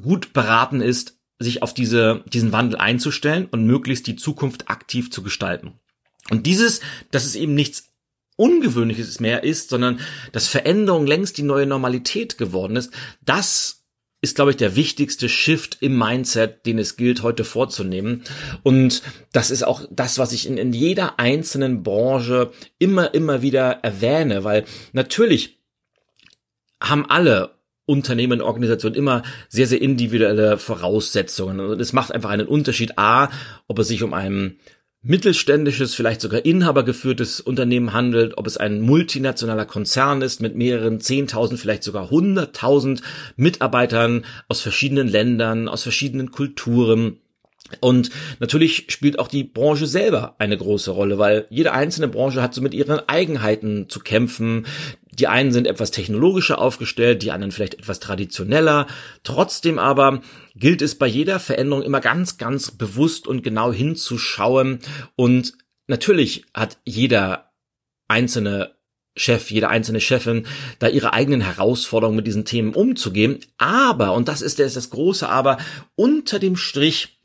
gut 0.00 0.32
beraten 0.32 0.80
ist, 0.80 1.15
sich 1.38 1.62
auf 1.62 1.74
diese, 1.74 2.24
diesen 2.32 2.52
Wandel 2.52 2.78
einzustellen 2.78 3.46
und 3.50 3.66
möglichst 3.66 4.06
die 4.06 4.16
Zukunft 4.16 4.70
aktiv 4.70 5.10
zu 5.10 5.22
gestalten. 5.22 5.74
Und 6.30 6.46
dieses, 6.46 6.80
dass 7.10 7.24
es 7.24 7.36
eben 7.36 7.54
nichts 7.54 7.92
Ungewöhnliches 8.36 9.20
mehr 9.20 9.44
ist, 9.44 9.70
sondern 9.70 10.00
dass 10.32 10.46
Veränderung 10.46 11.06
längst 11.06 11.38
die 11.38 11.42
neue 11.42 11.66
Normalität 11.66 12.36
geworden 12.36 12.76
ist, 12.76 12.92
das 13.22 13.84
ist, 14.22 14.36
glaube 14.36 14.50
ich, 14.50 14.56
der 14.56 14.76
wichtigste 14.76 15.28
Shift 15.28 15.78
im 15.80 15.96
Mindset, 15.96 16.66
den 16.66 16.78
es 16.78 16.96
gilt, 16.96 17.22
heute 17.22 17.44
vorzunehmen. 17.44 18.24
Und 18.62 19.02
das 19.32 19.50
ist 19.50 19.62
auch 19.62 19.86
das, 19.90 20.18
was 20.18 20.32
ich 20.32 20.46
in, 20.46 20.58
in 20.58 20.72
jeder 20.72 21.18
einzelnen 21.18 21.82
Branche 21.82 22.50
immer, 22.78 23.14
immer 23.14 23.42
wieder 23.42 23.70
erwähne, 23.82 24.42
weil 24.42 24.64
natürlich 24.92 25.60
haben 26.82 27.08
alle 27.08 27.55
Unternehmen, 27.86 28.42
Organisationen 28.42 28.96
immer 28.96 29.22
sehr, 29.48 29.66
sehr 29.66 29.80
individuelle 29.80 30.58
Voraussetzungen. 30.58 31.60
Und 31.60 31.80
es 31.80 31.92
macht 31.92 32.12
einfach 32.12 32.30
einen 32.30 32.48
Unterschied, 32.48 32.98
A, 32.98 33.30
ob 33.68 33.78
es 33.78 33.88
sich 33.88 34.02
um 34.02 34.12
einen 34.12 34.58
mittelständisches, 35.02 35.94
vielleicht 35.94 36.20
sogar 36.20 36.44
inhabergeführtes 36.44 37.40
Unternehmen 37.40 37.92
handelt, 37.92 38.36
ob 38.38 38.46
es 38.46 38.56
ein 38.56 38.80
multinationaler 38.80 39.64
Konzern 39.64 40.20
ist 40.20 40.40
mit 40.40 40.56
mehreren 40.56 41.00
zehntausend, 41.00 41.60
vielleicht 41.60 41.84
sogar 41.84 42.10
hunderttausend 42.10 43.02
Mitarbeitern 43.36 44.24
aus 44.48 44.60
verschiedenen 44.60 45.06
Ländern, 45.06 45.68
aus 45.68 45.84
verschiedenen 45.84 46.32
Kulturen. 46.32 47.20
Und 47.80 48.10
natürlich 48.38 48.86
spielt 48.88 49.18
auch 49.18 49.28
die 49.28 49.44
Branche 49.44 49.86
selber 49.86 50.36
eine 50.38 50.56
große 50.56 50.90
Rolle, 50.90 51.18
weil 51.18 51.46
jede 51.50 51.72
einzelne 51.72 52.08
Branche 52.08 52.42
hat 52.42 52.54
so 52.54 52.62
mit 52.62 52.74
ihren 52.74 53.00
Eigenheiten 53.08 53.88
zu 53.88 54.00
kämpfen. 54.00 54.66
Die 55.10 55.26
einen 55.28 55.50
sind 55.50 55.66
etwas 55.66 55.90
technologischer 55.90 56.60
aufgestellt, 56.60 57.22
die 57.22 57.32
anderen 57.32 57.50
vielleicht 57.50 57.74
etwas 57.74 58.00
traditioneller. 58.00 58.86
Trotzdem 59.24 59.78
aber 59.78 60.20
gilt 60.54 60.82
es 60.82 60.96
bei 60.96 61.06
jeder 61.06 61.40
Veränderung 61.40 61.82
immer 61.82 62.00
ganz, 62.00 62.38
ganz 62.38 62.70
bewusst 62.70 63.26
und 63.26 63.42
genau 63.42 63.72
hinzuschauen. 63.72 64.80
Und 65.16 65.54
natürlich 65.86 66.44
hat 66.54 66.78
jeder 66.84 67.52
einzelne 68.08 68.76
Chef, 69.18 69.50
jede 69.50 69.68
einzelne 69.68 70.00
Chefin, 70.00 70.46
da 70.78 70.88
ihre 70.88 71.14
eigenen 71.14 71.40
Herausforderungen 71.40 72.16
mit 72.16 72.26
diesen 72.26 72.44
Themen 72.44 72.74
umzugehen. 72.74 73.40
Aber, 73.56 74.12
und 74.12 74.28
das 74.28 74.42
ist 74.42 74.58
das 74.58 74.90
große 74.90 75.26
Aber, 75.26 75.56
unter 75.94 76.38
dem 76.38 76.56
Strich 76.56 77.15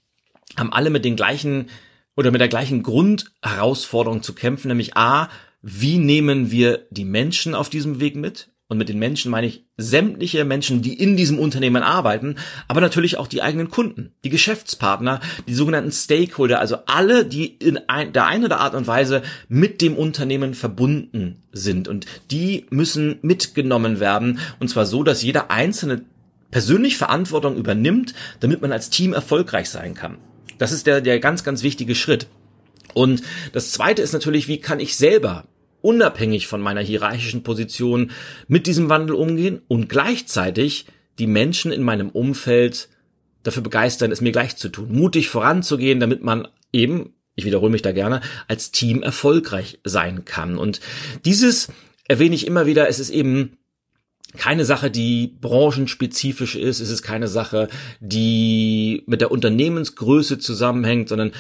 haben 0.57 0.73
alle 0.73 0.89
mit 0.89 1.05
den 1.05 1.15
gleichen 1.15 1.69
oder 2.15 2.31
mit 2.31 2.41
der 2.41 2.47
gleichen 2.47 2.83
Grundherausforderung 2.83 4.21
zu 4.21 4.33
kämpfen, 4.33 4.67
nämlich 4.67 4.97
A, 4.97 5.29
wie 5.61 5.97
nehmen 5.97 6.51
wir 6.51 6.87
die 6.89 7.05
Menschen 7.05 7.55
auf 7.55 7.69
diesem 7.69 7.99
Weg 7.99 8.15
mit? 8.15 8.49
Und 8.71 8.77
mit 8.77 8.87
den 8.87 8.99
Menschen 8.99 9.31
meine 9.31 9.47
ich 9.47 9.65
sämtliche 9.75 10.45
Menschen, 10.45 10.81
die 10.81 10.93
in 10.93 11.17
diesem 11.17 11.39
Unternehmen 11.39 11.83
arbeiten, 11.83 12.37
aber 12.69 12.79
natürlich 12.79 13.17
auch 13.17 13.27
die 13.27 13.41
eigenen 13.41 13.69
Kunden, 13.69 14.13
die 14.23 14.29
Geschäftspartner, 14.29 15.19
die 15.45 15.53
sogenannten 15.53 15.91
Stakeholder, 15.91 16.61
also 16.61 16.77
alle, 16.85 17.25
die 17.25 17.47
in 17.47 17.77
ein, 17.89 18.13
der 18.13 18.27
einen 18.27 18.45
oder 18.45 18.61
Art 18.61 18.73
und 18.73 18.87
Weise 18.87 19.23
mit 19.49 19.81
dem 19.81 19.97
Unternehmen 19.97 20.53
verbunden 20.53 21.43
sind. 21.51 21.89
Und 21.89 22.05
die 22.31 22.65
müssen 22.69 23.19
mitgenommen 23.23 23.99
werden. 23.99 24.39
Und 24.61 24.69
zwar 24.69 24.85
so, 24.85 25.03
dass 25.03 25.21
jeder 25.21 25.51
einzelne 25.51 26.03
persönlich 26.49 26.95
Verantwortung 26.95 27.57
übernimmt, 27.57 28.13
damit 28.39 28.61
man 28.61 28.71
als 28.71 28.89
Team 28.89 29.11
erfolgreich 29.11 29.69
sein 29.69 29.95
kann. 29.95 30.17
Das 30.61 30.71
ist 30.71 30.85
der, 30.85 31.01
der 31.01 31.19
ganz, 31.19 31.43
ganz 31.43 31.63
wichtige 31.63 31.95
Schritt. 31.95 32.27
Und 32.93 33.23
das 33.51 33.71
zweite 33.71 34.03
ist 34.03 34.13
natürlich, 34.13 34.47
wie 34.47 34.59
kann 34.59 34.79
ich 34.79 34.95
selber 34.95 35.45
unabhängig 35.81 36.45
von 36.45 36.61
meiner 36.61 36.81
hierarchischen 36.81 37.41
Position 37.41 38.11
mit 38.47 38.67
diesem 38.67 38.87
Wandel 38.87 39.15
umgehen 39.15 39.63
und 39.67 39.89
gleichzeitig 39.89 40.85
die 41.17 41.25
Menschen 41.25 41.71
in 41.71 41.81
meinem 41.81 42.11
Umfeld 42.11 42.89
dafür 43.41 43.63
begeistern, 43.63 44.11
es 44.11 44.21
mir 44.21 44.31
gleich 44.31 44.55
zu 44.55 44.69
tun, 44.69 44.91
mutig 44.91 45.29
voranzugehen, 45.29 45.99
damit 45.99 46.21
man 46.21 46.47
eben, 46.71 47.15
ich 47.33 47.45
wiederhole 47.45 47.71
mich 47.71 47.81
da 47.81 47.91
gerne, 47.91 48.21
als 48.47 48.69
Team 48.69 49.01
erfolgreich 49.01 49.79
sein 49.83 50.25
kann. 50.25 50.59
Und 50.59 50.79
dieses 51.25 51.69
erwähne 52.07 52.35
ich 52.35 52.45
immer 52.45 52.67
wieder, 52.67 52.87
es 52.87 52.99
ist 52.99 53.09
eben 53.09 53.57
keine 54.37 54.65
Sache, 54.65 54.91
die 54.91 55.27
branchenspezifisch 55.39 56.55
ist, 56.55 56.79
es 56.79 56.89
ist 56.89 57.01
keine 57.01 57.27
Sache, 57.27 57.67
die 57.99 59.03
mit 59.07 59.21
der 59.21 59.31
Unternehmensgröße 59.31 60.39
zusammenhängt, 60.39 61.09
sondern 61.09 61.31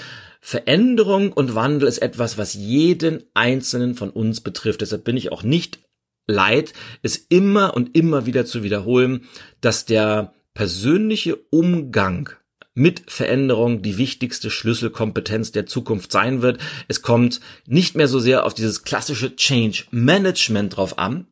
Veränderung 0.41 1.31
und 1.31 1.53
Wandel 1.53 1.87
ist 1.87 1.99
etwas, 1.99 2.37
was 2.37 2.53
jeden 2.55 3.23
einzelnen 3.33 3.95
von 3.95 4.09
uns 4.09 4.41
betrifft. 4.41 4.81
Deshalb 4.81 5.03
bin 5.03 5.15
ich 5.15 5.31
auch 5.31 5.43
nicht 5.43 5.79
leid, 6.27 6.73
es 7.03 7.17
immer 7.17 7.75
und 7.75 7.95
immer 7.95 8.25
wieder 8.25 8.45
zu 8.45 8.63
wiederholen, 8.63 9.25
dass 9.61 9.85
der 9.85 10.33
persönliche 10.53 11.35
Umgang 11.51 12.29
mit 12.73 13.03
Veränderung 13.07 13.81
die 13.81 13.97
wichtigste 13.97 14.49
Schlüsselkompetenz 14.49 15.51
der 15.51 15.65
Zukunft 15.65 16.11
sein 16.11 16.41
wird. 16.41 16.59
Es 16.87 17.01
kommt 17.01 17.41
nicht 17.65 17.95
mehr 17.95 18.07
so 18.07 18.19
sehr 18.19 18.45
auf 18.45 18.53
dieses 18.53 18.83
klassische 18.83 19.35
Change 19.35 19.83
Management 19.91 20.77
drauf 20.77 20.97
an, 20.97 21.27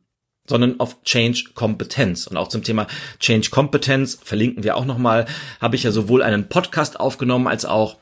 sondern 0.50 0.78
auf 0.80 1.02
Change 1.04 1.52
Kompetenz. 1.54 2.26
Und 2.26 2.36
auch 2.36 2.48
zum 2.48 2.62
Thema 2.62 2.86
Change 3.18 3.48
Kompetenz 3.48 4.18
verlinken 4.22 4.62
wir 4.64 4.76
auch 4.76 4.84
nochmal, 4.84 5.24
habe 5.60 5.76
ich 5.76 5.84
ja 5.84 5.92
sowohl 5.92 6.22
einen 6.22 6.50
Podcast 6.50 7.00
aufgenommen 7.00 7.46
als 7.46 7.64
auch 7.64 7.96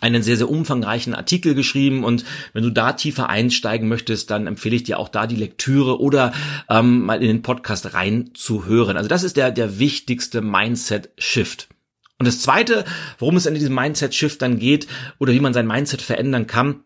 einen 0.00 0.22
sehr, 0.22 0.36
sehr 0.36 0.48
umfangreichen 0.48 1.14
Artikel 1.14 1.54
geschrieben 1.54 2.04
und 2.04 2.24
wenn 2.52 2.62
du 2.62 2.70
da 2.70 2.92
tiefer 2.92 3.28
einsteigen 3.28 3.88
möchtest, 3.88 4.30
dann 4.30 4.46
empfehle 4.46 4.76
ich 4.76 4.84
dir 4.84 4.98
auch 4.98 5.08
da 5.08 5.26
die 5.26 5.34
Lektüre 5.34 6.00
oder 6.00 6.32
ähm, 6.68 7.04
mal 7.04 7.20
in 7.20 7.28
den 7.28 7.42
Podcast 7.42 7.94
reinzuhören. 7.94 8.96
Also 8.96 9.08
das 9.08 9.24
ist 9.24 9.36
der, 9.36 9.50
der 9.50 9.78
wichtigste 9.78 10.40
Mindset-Shift. 10.40 11.68
Und 12.18 12.26
das 12.26 12.42
Zweite, 12.42 12.84
worum 13.18 13.36
es 13.36 13.46
in 13.46 13.54
diesem 13.54 13.74
Mindset-Shift 13.74 14.42
dann 14.42 14.58
geht 14.58 14.86
oder 15.18 15.32
wie 15.32 15.40
man 15.40 15.54
sein 15.54 15.66
Mindset 15.66 16.02
verändern 16.02 16.46
kann 16.46 16.84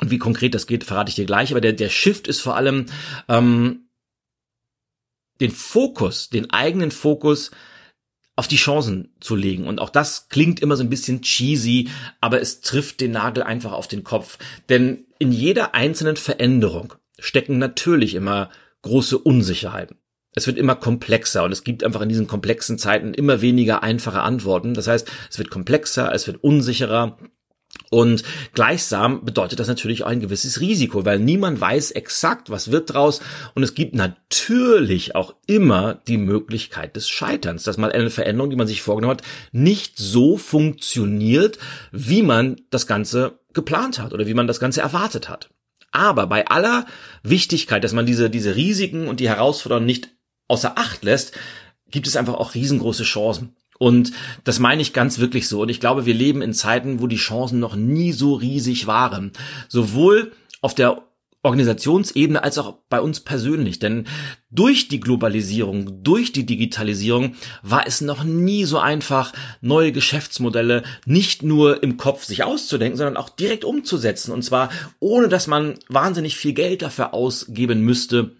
und 0.00 0.10
wie 0.10 0.18
konkret 0.18 0.54
das 0.54 0.66
geht, 0.66 0.84
verrate 0.84 1.10
ich 1.10 1.16
dir 1.16 1.26
gleich, 1.26 1.50
aber 1.50 1.60
der, 1.60 1.72
der 1.72 1.88
Shift 1.88 2.28
ist 2.28 2.40
vor 2.40 2.56
allem 2.56 2.86
ähm, 3.28 3.87
den 5.40 5.50
Fokus, 5.50 6.28
den 6.30 6.50
eigenen 6.50 6.90
Fokus 6.90 7.50
auf 8.36 8.46
die 8.46 8.56
Chancen 8.56 9.12
zu 9.20 9.34
legen. 9.34 9.66
Und 9.66 9.80
auch 9.80 9.90
das 9.90 10.28
klingt 10.28 10.60
immer 10.60 10.76
so 10.76 10.84
ein 10.84 10.90
bisschen 10.90 11.22
cheesy, 11.22 11.88
aber 12.20 12.40
es 12.40 12.60
trifft 12.60 13.00
den 13.00 13.10
Nagel 13.10 13.42
einfach 13.42 13.72
auf 13.72 13.88
den 13.88 14.04
Kopf. 14.04 14.38
Denn 14.68 15.06
in 15.18 15.32
jeder 15.32 15.74
einzelnen 15.74 16.16
Veränderung 16.16 16.94
stecken 17.18 17.58
natürlich 17.58 18.14
immer 18.14 18.50
große 18.82 19.18
Unsicherheiten. 19.18 19.96
Es 20.34 20.46
wird 20.46 20.56
immer 20.56 20.76
komplexer 20.76 21.42
und 21.42 21.50
es 21.50 21.64
gibt 21.64 21.82
einfach 21.82 22.00
in 22.00 22.08
diesen 22.08 22.28
komplexen 22.28 22.78
Zeiten 22.78 23.12
immer 23.12 23.40
weniger 23.40 23.82
einfache 23.82 24.20
Antworten. 24.20 24.72
Das 24.72 24.86
heißt, 24.86 25.10
es 25.28 25.38
wird 25.38 25.50
komplexer, 25.50 26.14
es 26.14 26.28
wird 26.28 26.42
unsicherer 26.44 27.18
und 27.90 28.22
gleichsam 28.52 29.24
bedeutet 29.24 29.60
das 29.60 29.68
natürlich 29.68 30.04
auch 30.04 30.08
ein 30.08 30.20
gewisses 30.20 30.60
Risiko, 30.60 31.04
weil 31.04 31.18
niemand 31.18 31.60
weiß 31.60 31.92
exakt, 31.92 32.50
was 32.50 32.70
wird 32.70 32.92
draus. 32.92 33.20
Und 33.54 33.62
es 33.62 33.74
gibt 33.74 33.94
natürlich 33.94 35.14
auch 35.14 35.34
immer 35.46 35.94
die 36.06 36.18
Möglichkeit 36.18 36.96
des 36.96 37.08
Scheiterns, 37.08 37.62
dass 37.62 37.78
mal 37.78 37.92
eine 37.92 38.10
Veränderung, 38.10 38.50
die 38.50 38.56
man 38.56 38.66
sich 38.66 38.82
vorgenommen 38.82 39.16
hat, 39.16 39.26
nicht 39.52 39.96
so 39.96 40.36
funktioniert, 40.36 41.58
wie 41.90 42.22
man 42.22 42.56
das 42.70 42.86
Ganze 42.86 43.38
geplant 43.54 43.98
hat 43.98 44.12
oder 44.12 44.26
wie 44.26 44.34
man 44.34 44.46
das 44.46 44.60
Ganze 44.60 44.82
erwartet 44.82 45.28
hat. 45.28 45.48
Aber 45.90 46.26
bei 46.26 46.46
aller 46.46 46.84
Wichtigkeit, 47.22 47.82
dass 47.82 47.94
man 47.94 48.04
diese, 48.04 48.28
diese 48.28 48.54
Risiken 48.54 49.08
und 49.08 49.20
die 49.20 49.28
Herausforderungen 49.28 49.86
nicht 49.86 50.10
außer 50.46 50.76
Acht 50.76 51.02
lässt, 51.02 51.32
gibt 51.90 52.06
es 52.06 52.16
einfach 52.16 52.34
auch 52.34 52.54
riesengroße 52.54 53.04
Chancen. 53.04 53.56
Und 53.78 54.12
das 54.44 54.58
meine 54.58 54.82
ich 54.82 54.92
ganz 54.92 55.18
wirklich 55.18 55.48
so. 55.48 55.62
Und 55.62 55.68
ich 55.68 55.80
glaube, 55.80 56.04
wir 56.04 56.14
leben 56.14 56.42
in 56.42 56.52
Zeiten, 56.52 57.00
wo 57.00 57.06
die 57.06 57.16
Chancen 57.16 57.60
noch 57.60 57.76
nie 57.76 58.12
so 58.12 58.34
riesig 58.34 58.86
waren. 58.86 59.32
Sowohl 59.68 60.32
auf 60.60 60.74
der 60.74 61.02
Organisationsebene 61.44 62.42
als 62.42 62.58
auch 62.58 62.78
bei 62.88 63.00
uns 63.00 63.20
persönlich. 63.20 63.78
Denn 63.78 64.06
durch 64.50 64.88
die 64.88 64.98
Globalisierung, 64.98 66.02
durch 66.02 66.32
die 66.32 66.44
Digitalisierung 66.44 67.36
war 67.62 67.86
es 67.86 68.00
noch 68.00 68.24
nie 68.24 68.64
so 68.64 68.78
einfach, 68.78 69.32
neue 69.60 69.92
Geschäftsmodelle 69.92 70.82
nicht 71.06 71.44
nur 71.44 71.82
im 71.82 71.96
Kopf 71.96 72.24
sich 72.24 72.42
auszudenken, 72.42 72.98
sondern 72.98 73.16
auch 73.16 73.28
direkt 73.28 73.64
umzusetzen. 73.64 74.32
Und 74.32 74.42
zwar 74.42 74.70
ohne, 74.98 75.28
dass 75.28 75.46
man 75.46 75.78
wahnsinnig 75.88 76.36
viel 76.36 76.54
Geld 76.54 76.82
dafür 76.82 77.14
ausgeben 77.14 77.82
müsste, 77.82 78.32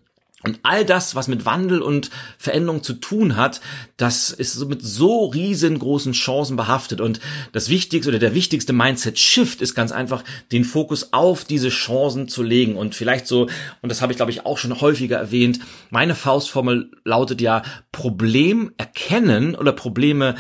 und 0.45 0.61
all 0.63 0.85
das, 0.85 1.17
was 1.17 1.27
mit 1.27 1.45
Wandel 1.47 1.83
und 1.83 2.11
Veränderung 2.39 2.85
zu 2.85 2.93
tun 2.93 3.35
hat, 3.35 3.61
das 3.97 4.31
ist 4.31 4.65
mit 4.67 4.83
so 4.83 5.27
riesengroßen 5.27 6.13
Chancen 6.13 6.57
behaftet. 6.57 7.01
Und 7.01 7.19
das 7.51 7.69
Wichtigste 7.69 8.09
oder 8.09 8.21
der 8.21 8.35
wichtigste 8.35 8.73
Mindset-Shift 8.73 9.61
ist 9.61 9.75
ganz 9.75 9.91
einfach, 9.91 10.23
den 10.53 10.65
Fokus 10.65 11.13
auf 11.13 11.45
diese 11.45 11.71
Chancen 11.71 12.29
zu 12.29 12.45
legen. 12.45 12.77
Und 12.77 12.95
vielleicht 12.95 13.27
so, 13.27 13.49
und 13.83 13.89
das 13.89 14.01
habe 14.01 14.13
ich 14.13 14.17
glaube 14.17 14.31
ich 14.31 14.47
auch 14.47 14.59
schon 14.59 14.81
häufiger 14.81 15.17
erwähnt, 15.17 15.59
meine 15.91 16.15
Faustformel 16.15 16.93
lautet 17.05 17.41
ja, 17.41 17.65
Problem 17.91 18.73
erkennen 18.77 19.57
oder 19.57 19.73
Probleme 19.73 20.37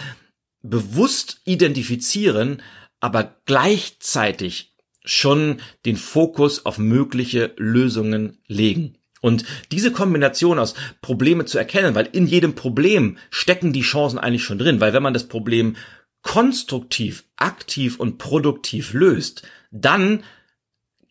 bewusst 0.62 1.40
identifizieren, 1.44 2.62
aber 3.00 3.34
gleichzeitig 3.46 4.76
schon 5.04 5.60
den 5.86 5.96
Fokus 5.96 6.66
auf 6.66 6.78
mögliche 6.78 7.52
Lösungen 7.56 8.38
legen. 8.46 8.97
Und 9.20 9.44
diese 9.72 9.92
Kombination 9.92 10.58
aus 10.58 10.74
Probleme 11.02 11.44
zu 11.44 11.58
erkennen, 11.58 11.94
weil 11.94 12.08
in 12.12 12.26
jedem 12.26 12.54
Problem 12.54 13.18
stecken 13.30 13.72
die 13.72 13.82
Chancen 13.82 14.18
eigentlich 14.18 14.44
schon 14.44 14.58
drin, 14.58 14.80
weil 14.80 14.92
wenn 14.92 15.02
man 15.02 15.14
das 15.14 15.28
Problem 15.28 15.76
konstruktiv, 16.22 17.24
aktiv 17.36 17.98
und 17.98 18.18
produktiv 18.18 18.92
löst, 18.92 19.42
dann 19.70 20.22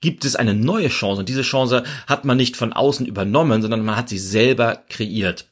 gibt 0.02 0.26
es 0.26 0.36
eine 0.36 0.54
neue 0.54 0.90
Chance 0.90 1.20
und 1.20 1.30
diese 1.30 1.42
Chance 1.42 1.84
hat 2.06 2.24
man 2.24 2.38
nicht 2.38 2.56
von 2.56 2.74
außen 2.74 3.06
übernommen, 3.06 3.62
sondern 3.62 3.84
man 3.84 3.96
hat 3.96 4.10
sie 4.10 4.20
selber 4.20 4.84
kreiert. 4.90 5.48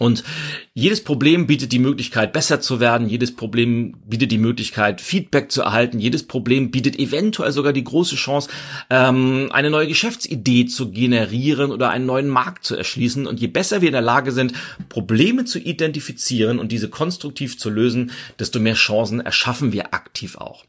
Und 0.00 0.24
jedes 0.72 1.04
Problem 1.04 1.46
bietet 1.46 1.72
die 1.72 1.78
Möglichkeit, 1.78 2.32
besser 2.32 2.62
zu 2.62 2.80
werden. 2.80 3.10
Jedes 3.10 3.36
Problem 3.36 3.98
bietet 4.06 4.32
die 4.32 4.38
Möglichkeit, 4.38 5.02
Feedback 5.02 5.52
zu 5.52 5.60
erhalten. 5.60 6.00
Jedes 6.00 6.26
Problem 6.26 6.70
bietet 6.70 6.98
eventuell 6.98 7.52
sogar 7.52 7.74
die 7.74 7.84
große 7.84 8.16
Chance, 8.16 8.48
ähm, 8.88 9.50
eine 9.52 9.68
neue 9.68 9.88
Geschäftsidee 9.88 10.64
zu 10.64 10.90
generieren 10.90 11.70
oder 11.70 11.90
einen 11.90 12.06
neuen 12.06 12.28
Markt 12.28 12.64
zu 12.64 12.76
erschließen. 12.76 13.26
Und 13.26 13.40
je 13.40 13.48
besser 13.48 13.82
wir 13.82 13.88
in 13.88 13.92
der 13.92 14.00
Lage 14.00 14.32
sind, 14.32 14.54
Probleme 14.88 15.44
zu 15.44 15.58
identifizieren 15.58 16.58
und 16.58 16.72
diese 16.72 16.88
konstruktiv 16.88 17.58
zu 17.58 17.68
lösen, 17.68 18.10
desto 18.38 18.58
mehr 18.58 18.76
Chancen 18.76 19.20
erschaffen 19.20 19.74
wir 19.74 19.92
aktiv 19.92 20.36
auch. 20.36 20.64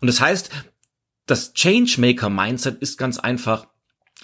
Und 0.00 0.06
das 0.06 0.20
heißt, 0.20 0.50
das 1.26 1.54
Changemaker-Mindset 1.54 2.80
ist 2.80 2.98
ganz 2.98 3.18
einfach 3.18 3.66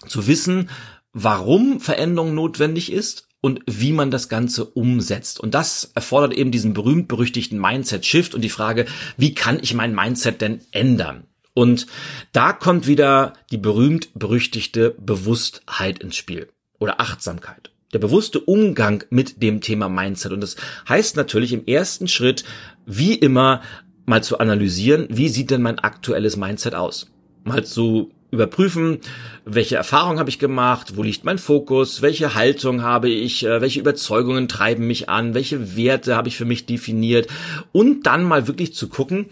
zu 0.07 0.29
wissen, 0.29 0.71
warum 1.13 1.81
Veränderung 1.81 2.37
notwendig 2.37 2.93
ist 2.93 3.27
und 3.43 3.61
wie 3.67 3.93
man 3.93 4.11
das 4.11 4.31
Ganze 4.31 4.65
umsetzt. 4.65 5.39
Und 5.39 5.53
das 5.53 5.91
erfordert 5.95 6.33
eben 6.33 6.51
diesen 6.51 6.73
berühmt-berüchtigten 6.73 7.61
Mindset-Shift 7.61 8.35
und 8.35 8.41
die 8.41 8.49
Frage, 8.49 8.87
wie 9.19 9.35
kann 9.35 9.59
ich 9.61 9.75
mein 9.75 9.95
Mindset 9.95 10.41
denn 10.41 10.61
ändern? 10.71 11.25
Und 11.53 11.87
da 12.33 12.55
kommt 12.55 12.87
wieder 12.87 13.35
die 13.51 13.59
berühmt-berüchtigte 13.59 14.97
Bewusstheit 14.99 15.99
ins 15.99 16.17
Spiel. 16.17 16.49
oder 16.83 17.01
Achtsamkeit. 17.01 17.71
Der 17.93 18.01
bewusste 18.01 18.41
Umgang 18.41 19.05
mit 19.11 19.41
dem 19.43 19.61
Thema 19.61 19.89
Mindset. 19.89 20.33
Und 20.33 20.41
das 20.41 20.57
heißt 20.89 21.17
natürlich 21.17 21.53
im 21.53 21.65
ersten 21.67 22.09
Schritt, 22.09 22.45
wie 22.87 23.15
immer, 23.15 23.63
mal 24.05 24.25
zu 24.25 24.39
analysieren, 24.39 25.07
wie 25.11 25.29
sieht 25.29 25.51
denn 25.51 25.63
mein 25.63 25.79
aktuelles 25.79 26.37
Mindset 26.37 26.75
aus? 26.75 27.13
Mal 27.45 27.65
zu 27.65 28.11
überprüfen, 28.33 28.99
welche 29.45 29.77
Erfahrungen 29.77 30.19
habe 30.19 30.31
ich 30.31 30.39
gemacht, 30.39 30.97
wo 30.97 31.03
liegt 31.03 31.23
mein 31.25 31.39
Fokus, 31.39 32.01
welche 32.01 32.35
Haltung 32.35 32.83
habe 32.83 33.11
ich, 33.11 33.45
äh, 33.45 33.61
welche 33.61 33.79
Überzeugungen 33.79 34.49
treiben 34.49 34.87
mich 34.87 35.11
an, 35.11 35.35
welche 35.35 35.77
Werte 35.77 36.17
habe 36.17 36.29
ich 36.29 36.37
für 36.37 36.47
mich 36.47 36.65
definiert 36.67 37.29
und 37.73 38.07
dann 38.07 38.25
mal 38.25 38.49
wirklich 38.49 38.75
zu 38.75 38.89
gucken, 38.89 39.27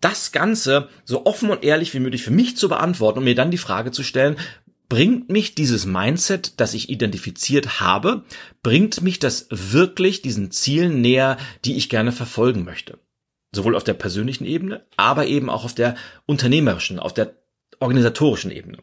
das 0.00 0.32
Ganze 0.32 0.88
so 1.04 1.26
offen 1.26 1.50
und 1.50 1.62
ehrlich 1.62 1.92
wie 1.92 2.00
möglich 2.00 2.22
für 2.22 2.30
mich 2.30 2.56
zu 2.56 2.68
beantworten 2.68 3.18
und 3.18 3.24
mir 3.24 3.34
dann 3.34 3.50
die 3.50 3.58
Frage 3.58 3.92
zu 3.92 4.02
stellen, 4.02 4.36
bringt 4.88 5.28
mich 5.28 5.54
dieses 5.54 5.84
Mindset, 5.84 6.58
das 6.58 6.72
ich 6.72 6.88
identifiziert 6.88 7.80
habe, 7.80 8.24
bringt 8.62 9.02
mich 9.02 9.18
das 9.18 9.46
wirklich 9.50 10.22
diesen 10.22 10.50
Zielen 10.50 11.02
näher, 11.02 11.36
die 11.64 11.76
ich 11.76 11.90
gerne 11.90 12.12
verfolgen 12.12 12.64
möchte? 12.64 12.98
Sowohl 13.54 13.76
auf 13.76 13.84
der 13.84 13.94
persönlichen 13.94 14.46
Ebene, 14.46 14.86
aber 14.96 15.26
eben 15.26 15.50
auch 15.50 15.64
auf 15.64 15.74
der 15.74 15.96
unternehmerischen, 16.26 16.98
auf 16.98 17.12
der 17.12 17.34
organisatorischen 17.80 18.50
Ebene. 18.50 18.78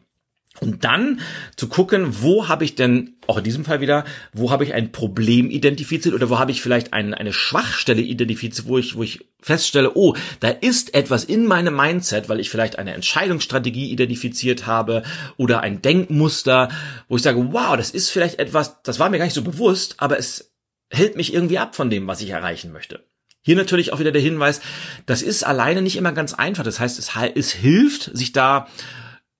Und 0.60 0.84
dann 0.84 1.20
zu 1.56 1.68
gucken, 1.68 2.22
wo 2.22 2.46
habe 2.46 2.64
ich 2.64 2.76
denn, 2.76 3.16
auch 3.26 3.38
in 3.38 3.44
diesem 3.44 3.64
Fall 3.64 3.80
wieder, 3.80 4.04
wo 4.32 4.52
habe 4.52 4.62
ich 4.62 4.72
ein 4.72 4.92
Problem 4.92 5.50
identifiziert 5.50 6.14
oder 6.14 6.30
wo 6.30 6.38
habe 6.38 6.52
ich 6.52 6.62
vielleicht 6.62 6.92
ein, 6.92 7.12
eine 7.12 7.32
Schwachstelle 7.32 8.02
identifiziert, 8.02 8.68
wo 8.68 8.78
ich, 8.78 8.94
wo 8.96 9.02
ich 9.02 9.26
feststelle, 9.42 9.96
oh, 9.96 10.14
da 10.38 10.48
ist 10.50 10.94
etwas 10.94 11.24
in 11.24 11.46
meinem 11.46 11.74
Mindset, 11.74 12.28
weil 12.28 12.38
ich 12.38 12.50
vielleicht 12.50 12.78
eine 12.78 12.94
Entscheidungsstrategie 12.94 13.90
identifiziert 13.90 14.64
habe 14.64 15.02
oder 15.36 15.60
ein 15.60 15.82
Denkmuster, 15.82 16.68
wo 17.08 17.16
ich 17.16 17.22
sage, 17.22 17.52
wow, 17.52 17.76
das 17.76 17.90
ist 17.90 18.10
vielleicht 18.10 18.38
etwas, 18.38 18.80
das 18.82 19.00
war 19.00 19.10
mir 19.10 19.18
gar 19.18 19.24
nicht 19.24 19.34
so 19.34 19.42
bewusst, 19.42 19.96
aber 19.98 20.18
es 20.20 20.54
hält 20.88 21.16
mich 21.16 21.34
irgendwie 21.34 21.58
ab 21.58 21.74
von 21.74 21.90
dem, 21.90 22.06
was 22.06 22.20
ich 22.20 22.30
erreichen 22.30 22.70
möchte. 22.70 23.04
Hier 23.44 23.56
natürlich 23.56 23.92
auch 23.92 24.00
wieder 24.00 24.10
der 24.10 24.22
Hinweis, 24.22 24.62
das 25.04 25.20
ist 25.20 25.44
alleine 25.44 25.82
nicht 25.82 25.96
immer 25.96 26.12
ganz 26.12 26.32
einfach. 26.32 26.64
Das 26.64 26.80
heißt, 26.80 26.98
es, 26.98 27.10
es 27.34 27.52
hilft, 27.52 28.10
sich 28.16 28.32
da 28.32 28.68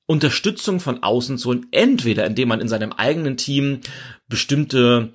Unterstützung 0.06 0.78
von 0.78 1.02
außen 1.02 1.38
zu 1.38 1.48
holen, 1.48 1.66
entweder 1.70 2.26
indem 2.26 2.48
man 2.48 2.60
in 2.60 2.68
seinem 2.68 2.92
eigenen 2.92 3.38
Team 3.38 3.80
bestimmte 4.28 5.14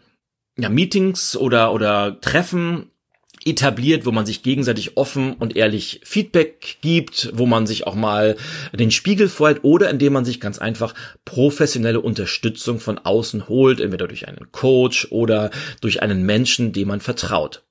ja, 0.58 0.70
Meetings 0.70 1.38
oder, 1.38 1.72
oder 1.72 2.20
Treffen 2.20 2.90
etabliert, 3.46 4.08
wo 4.08 4.12
man 4.12 4.26
sich 4.26 4.42
gegenseitig 4.42 4.98
offen 4.98 5.34
und 5.34 5.56
ehrlich 5.56 6.02
Feedback 6.04 6.78
gibt, 6.82 7.30
wo 7.34 7.46
man 7.46 7.68
sich 7.68 7.86
auch 7.86 7.96
mal 7.96 8.38
den 8.74 8.90
Spiegel 8.90 9.30
vorhält 9.30 9.64
oder 9.64 9.92
indem 9.92 10.14
man 10.14 10.26
sich 10.26 10.42
ganz 10.42 10.58
einfach 10.58 10.96
professionelle 11.26 12.02
Unterstützung 12.02 12.80
von 12.80 12.98
außen 12.98 13.48
holt, 13.48 13.80
entweder 13.80 14.08
durch 14.08 14.28
einen 14.28 14.52
Coach 14.52 15.08
oder 15.12 15.52
durch 15.80 16.02
einen 16.02 16.24
Menschen, 16.26 16.74
dem 16.74 16.88
man 16.90 17.02
vertraut. 17.02 17.64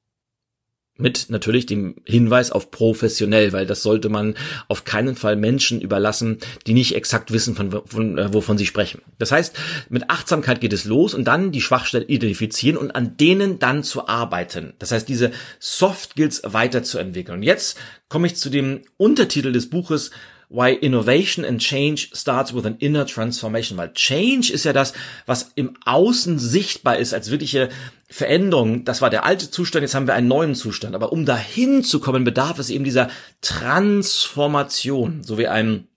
Mit 0.99 1.27
natürlich 1.31 1.65
dem 1.65 1.97
Hinweis 2.05 2.51
auf 2.51 2.71
professionell, 2.71 3.53
weil 3.53 3.67
das 3.67 3.83
sollte 3.83 4.09
man 4.09 4.35
auf 4.69 4.85
keinen 4.85 5.17
Fall 5.17 5.37
Menschen 5.37 5.81
überlassen, 5.81 6.39
die 6.67 6.75
nicht 6.75 6.95
exakt 6.95 7.33
wissen, 7.33 7.55
von, 7.55 7.71
von, 7.87 8.19
äh, 8.19 8.35
wovon 8.35 8.59
sie 8.59 8.67
sprechen. 8.67 9.01
Das 9.19 9.33
heißt, 9.33 9.57
mit 9.89 10.11
Achtsamkeit 10.11 10.61
geht 10.61 10.73
es 10.73 10.85
los 10.85 11.15
und 11.15 11.25
dann 11.25 11.53
die 11.53 11.63
Schwachstellen 11.63 12.09
identifizieren 12.09 12.77
und 12.77 12.91
an 12.91 13.17
denen 13.17 13.59
dann 13.59 13.83
zu 13.83 14.09
arbeiten. 14.09 14.75
Das 14.79 14.93
heißt, 14.93 15.09
diese 15.09 15.31
Soft 15.59 16.19
Skills 16.19 16.43
weiterzuentwickeln. 16.45 17.39
Und 17.39 17.43
jetzt 17.45 17.79
komme 18.09 18.27
ich 18.27 18.35
zu 18.35 18.51
dem 18.51 18.83
Untertitel 18.97 19.53
des 19.53 19.71
Buches, 19.71 20.11
Why 20.51 20.73
Innovation 20.73 21.45
and 21.45 21.61
Change 21.61 22.11
Starts 22.15 22.55
with 22.55 22.65
an 22.65 22.77
Inner 22.79 23.07
Transformation. 23.07 23.77
Weil 23.77 23.93
Change 23.93 24.51
ist 24.53 24.65
ja 24.65 24.73
das, 24.73 24.95
was 25.27 25.53
im 25.55 25.77
Außen 25.85 26.39
sichtbar 26.39 26.97
ist 26.97 27.13
als 27.13 27.31
wirkliche 27.31 27.69
Veränderung. 28.09 28.85
Das 28.85 29.03
war 29.03 29.11
der 29.11 29.25
alte 29.25 29.51
Zustand, 29.51 29.83
jetzt 29.83 29.95
haben 29.95 30.07
wir 30.07 30.15
einen 30.15 30.29
neuen 30.29 30.55
Zustand. 30.55 30.95
Aber 30.95 31.13
um 31.13 31.27
dahin 31.27 31.85
zu 31.85 32.01
kommen, 32.01 32.25
bedarf 32.25 32.59
es 32.59 32.71
eben 32.71 32.85
dieser 32.85 33.11
Transformation. 33.43 35.23
So 35.23 35.37
wie 35.37 35.49
ein 35.49 35.89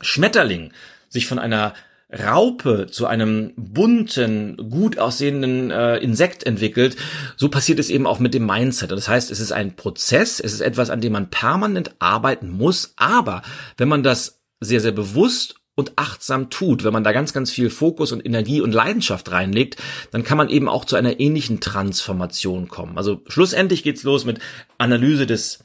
Schmetterling 0.00 0.72
sich 1.08 1.26
von 1.26 1.38
einer 1.38 1.74
Raupe 2.12 2.86
zu 2.90 3.06
einem 3.06 3.52
bunten, 3.56 4.56
gut 4.70 4.98
aussehenden 4.98 5.70
äh, 5.70 5.98
Insekt 5.98 6.44
entwickelt, 6.44 6.96
so 7.36 7.48
passiert 7.48 7.78
es 7.78 7.90
eben 7.90 8.06
auch 8.06 8.18
mit 8.18 8.34
dem 8.34 8.46
Mindset. 8.46 8.90
Das 8.90 9.08
heißt, 9.08 9.30
es 9.30 9.40
ist 9.40 9.52
ein 9.52 9.76
Prozess, 9.76 10.40
es 10.40 10.52
ist 10.52 10.60
etwas, 10.60 10.90
an 10.90 11.00
dem 11.00 11.12
man 11.12 11.30
permanent 11.30 11.94
arbeiten 11.98 12.50
muss, 12.50 12.94
aber 12.96 13.42
wenn 13.76 13.88
man 13.88 14.02
das 14.02 14.40
sehr, 14.60 14.80
sehr 14.80 14.92
bewusst 14.92 15.56
und 15.76 15.92
achtsam 15.96 16.50
tut, 16.50 16.84
wenn 16.84 16.92
man 16.92 17.04
da 17.04 17.12
ganz, 17.12 17.32
ganz 17.32 17.50
viel 17.50 17.70
Fokus 17.70 18.12
und 18.12 18.24
Energie 18.26 18.60
und 18.60 18.72
Leidenschaft 18.72 19.30
reinlegt, 19.30 19.76
dann 20.10 20.24
kann 20.24 20.36
man 20.36 20.48
eben 20.48 20.68
auch 20.68 20.84
zu 20.84 20.96
einer 20.96 21.20
ähnlichen 21.20 21.60
Transformation 21.60 22.68
kommen. 22.68 22.98
Also 22.98 23.22
schlussendlich 23.28 23.82
geht's 23.82 24.02
los 24.02 24.24
mit 24.24 24.40
Analyse 24.78 25.26
des 25.26 25.64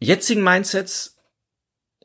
jetzigen 0.00 0.42
Mindsets, 0.42 1.13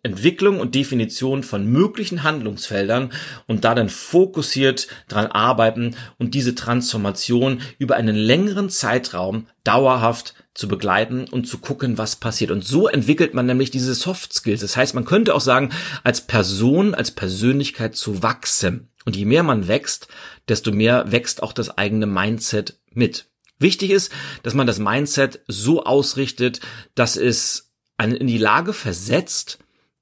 Entwicklung 0.04 0.60
und 0.60 0.76
Definition 0.76 1.44
von 1.44 1.66
möglichen 1.66 2.24
Handlungsfeldern 2.24 3.12
und 3.48 3.66
da 3.66 3.76
dann 3.76 3.90
fokussiert 3.90 4.88
dran 5.08 5.28
arbeiten 5.28 5.96
und 6.18 6.34
diese 6.34 6.56
Transformation 6.56 7.62
über 7.78 7.96
einen 7.96 8.16
längeren 8.16 8.70
Zeitraum 8.70 9.48
dauerhaft 9.64 10.36
zu 10.54 10.68
begleiten 10.68 11.26
und 11.30 11.48
zu 11.48 11.58
gucken, 11.58 11.98
was 11.98 12.16
passiert. 12.16 12.52
Und 12.52 12.66
so 12.66 12.88
entwickelt 12.88 13.34
man 13.34 13.46
nämlich 13.46 13.72
diese 13.72 13.94
Soft 13.94 14.34
Skills. 14.34 14.62
Das 14.62 14.76
heißt, 14.76 14.94
man 14.96 15.06
könnte 15.06 15.36
auch 15.36 15.42
sagen, 15.42 15.72
als 16.04 16.22
Person, 16.22 16.94
als 16.94 17.12
Persönlichkeit 17.12 17.96
zu 17.96 18.24
wachsen. 18.24 18.90
Und 19.06 19.16
je 19.16 19.26
mehr 19.26 19.44
man 19.44 19.68
wächst, 19.68 20.08
desto 20.48 20.72
mehr 20.72 21.12
wächst 21.12 21.42
auch 21.42 21.54
das 21.54 21.78
eigene 21.78 22.06
Mindset 22.06 22.80
mit. 22.94 23.28
Wichtig 23.60 23.92
ist, 23.92 24.12
dass 24.44 24.54
man 24.54 24.68
das 24.68 24.80
Mindset 24.80 25.42
so 25.48 25.84
ausrichtet, 25.84 26.62
dass 26.96 27.18
es 27.18 27.72
einen 27.98 28.16
in 28.16 28.28
die 28.28 28.38
Lage 28.38 28.74
versetzt, 28.74 29.60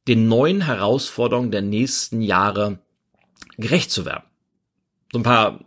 den 0.08 0.28
neuen 0.28 0.62
Herausforderungen 0.62 1.52
der 1.52 1.62
nächsten 1.62 2.22
Jahre 2.22 2.80
gerecht 3.58 3.91
zu 3.91 4.06
werden. 4.06 4.24
So 5.12 5.20
ein 5.20 5.24
paar 5.24 5.60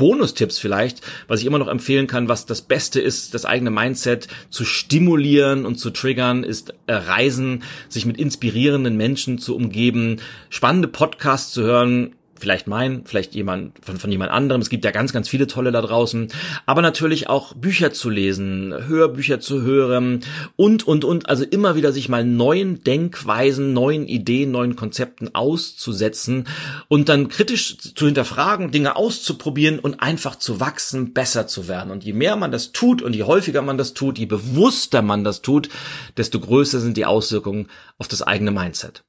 Bonustipps 0.00 0.58
vielleicht, 0.58 1.02
was 1.28 1.40
ich 1.40 1.46
immer 1.46 1.58
noch 1.58 1.68
empfehlen 1.68 2.06
kann, 2.06 2.26
was 2.26 2.46
das 2.46 2.62
Beste 2.62 3.00
ist, 3.00 3.34
das 3.34 3.44
eigene 3.44 3.70
Mindset 3.70 4.28
zu 4.48 4.64
stimulieren 4.64 5.66
und 5.66 5.76
zu 5.76 5.90
triggern, 5.90 6.42
ist 6.42 6.72
äh, 6.86 6.94
Reisen, 6.94 7.64
sich 7.90 8.06
mit 8.06 8.16
inspirierenden 8.16 8.96
Menschen 8.96 9.38
zu 9.38 9.54
umgeben, 9.54 10.20
spannende 10.48 10.88
Podcasts 10.88 11.52
zu 11.52 11.62
hören, 11.62 12.16
vielleicht 12.40 12.66
mein, 12.66 13.04
vielleicht 13.04 13.34
jemand 13.34 13.72
von, 13.84 13.98
von 13.98 14.10
jemand 14.10 14.32
anderem. 14.32 14.60
Es 14.60 14.70
gibt 14.70 14.84
ja 14.84 14.90
ganz, 14.90 15.12
ganz 15.12 15.28
viele 15.28 15.46
tolle 15.46 15.72
da 15.72 15.80
draußen. 15.82 16.28
Aber 16.66 16.82
natürlich 16.82 17.28
auch 17.28 17.54
Bücher 17.54 17.92
zu 17.92 18.10
lesen, 18.10 18.74
Hörbücher 18.86 19.40
zu 19.40 19.62
hören 19.62 20.20
und, 20.56 20.86
und, 20.86 21.04
und. 21.04 21.28
Also 21.28 21.44
immer 21.44 21.76
wieder 21.76 21.92
sich 21.92 22.08
mal 22.08 22.24
neuen 22.24 22.82
Denkweisen, 22.82 23.72
neuen 23.72 24.06
Ideen, 24.06 24.50
neuen 24.50 24.76
Konzepten 24.76 25.34
auszusetzen 25.34 26.46
und 26.88 27.08
dann 27.08 27.28
kritisch 27.28 27.78
zu 27.78 28.06
hinterfragen, 28.06 28.70
Dinge 28.70 28.96
auszuprobieren 28.96 29.78
und 29.78 30.00
einfach 30.00 30.36
zu 30.36 30.60
wachsen, 30.60 31.12
besser 31.12 31.46
zu 31.46 31.68
werden. 31.68 31.90
Und 31.90 32.04
je 32.04 32.12
mehr 32.12 32.36
man 32.36 32.52
das 32.52 32.72
tut 32.72 33.02
und 33.02 33.14
je 33.14 33.24
häufiger 33.24 33.62
man 33.62 33.78
das 33.78 33.94
tut, 33.94 34.18
je 34.18 34.26
bewusster 34.26 35.02
man 35.02 35.24
das 35.24 35.42
tut, 35.42 35.68
desto 36.16 36.40
größer 36.40 36.80
sind 36.80 36.96
die 36.96 37.06
Auswirkungen 37.06 37.68
auf 37.98 38.08
das 38.08 38.22
eigene 38.22 38.50
Mindset. 38.50 39.04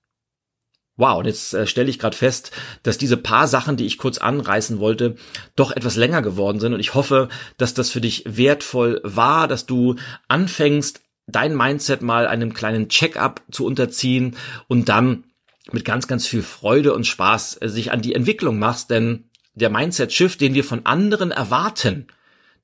Wow, 1.02 1.18
und 1.18 1.26
jetzt 1.26 1.56
äh, 1.56 1.66
stelle 1.66 1.90
ich 1.90 1.98
gerade 1.98 2.16
fest, 2.16 2.52
dass 2.84 3.00
diese 3.00 3.18
paar 3.18 3.48
Sachen, 3.48 3.76
die 3.76 3.88
ich 3.88 3.98
kurz 3.98 4.20
anreißen 4.20 4.78
wollte, 4.78 5.16
doch 5.56 5.72
etwas 5.72 5.96
länger 5.96 6.22
geworden 6.22 6.60
sind. 6.60 6.76
Und 6.76 6.80
ich 6.80 6.94
hoffe, 6.94 7.28
dass 7.58 7.74
das 7.74 7.90
für 7.90 8.02
dich 8.02 8.24
wertvoll 8.28 9.02
war, 9.04 9.48
dass 9.48 9.66
du 9.66 9.96
anfängst, 10.28 11.02
dein 11.26 11.58
Mindset 11.58 12.04
mal 12.04 12.28
einem 12.28 12.54
kleinen 12.54 12.88
Check-up 12.88 13.42
zu 13.50 13.66
unterziehen 13.66 14.38
und 14.68 14.90
dann 14.90 15.24
mit 15.72 15.86
ganz, 15.86 16.08
ganz 16.08 16.28
viel 16.28 16.44
Freude 16.44 16.94
und 16.94 17.08
Spaß 17.08 17.58
äh, 17.62 17.68
sich 17.68 17.92
an 17.92 18.04
die 18.04 18.14
Entwicklung 18.14 18.60
machst. 18.60 18.92
Denn 18.92 19.24
der 19.56 19.72
Mindset-Shift, 19.72 20.40
den 20.40 20.54
wir 20.54 20.64
von 20.64 20.86
anderen 20.86 21.32
erwarten, 21.32 22.06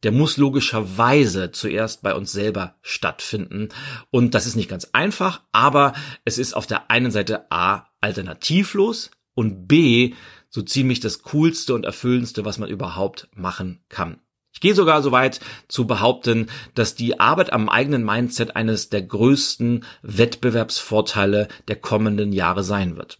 der 0.04 0.12
muss 0.12 0.38
logischerweise 0.38 1.52
zuerst 1.52 2.04
bei 2.04 2.14
uns 2.14 2.32
selber 2.32 2.76
stattfinden. 2.84 3.70
Und 4.12 4.36
das 4.36 4.46
ist 4.46 4.56
nicht 4.56 4.70
ganz 4.70 4.90
einfach, 4.94 5.42
aber 5.52 5.94
es 6.24 6.38
ist 6.38 6.54
auf 6.54 6.68
der 6.68 6.92
einen 6.92 7.10
Seite 7.10 7.52
A 7.52 7.88
alternativlos 8.02 9.12
und 9.34 9.68
B 9.68 10.14
so 10.50 10.62
ziemlich 10.62 11.00
das 11.00 11.24
coolste 11.24 11.74
und 11.74 11.86
erfüllendste, 11.86 12.46
was 12.46 12.58
man 12.58 12.70
überhaupt 12.70 13.28
machen 13.34 13.80
kann. 13.90 14.20
Ich 14.54 14.62
gehe 14.62 14.74
sogar 14.74 15.04
so 15.04 15.12
weit 15.12 15.40
zu 15.68 15.86
behaupten, 15.86 16.48
dass 16.74 16.96
die 16.96 17.20
Arbeit 17.20 17.54
am 17.54 17.70
eigenen 17.70 18.04
Mindset 18.04 18.56
eines 18.56 18.90
der 18.90 19.04
größten 19.04 19.86
Wettbewerbsvorteile 20.02 21.48
der 21.68 21.76
kommenden 21.76 22.34
Jahre 22.34 22.64
sein 22.64 22.96
wird. 22.96 23.20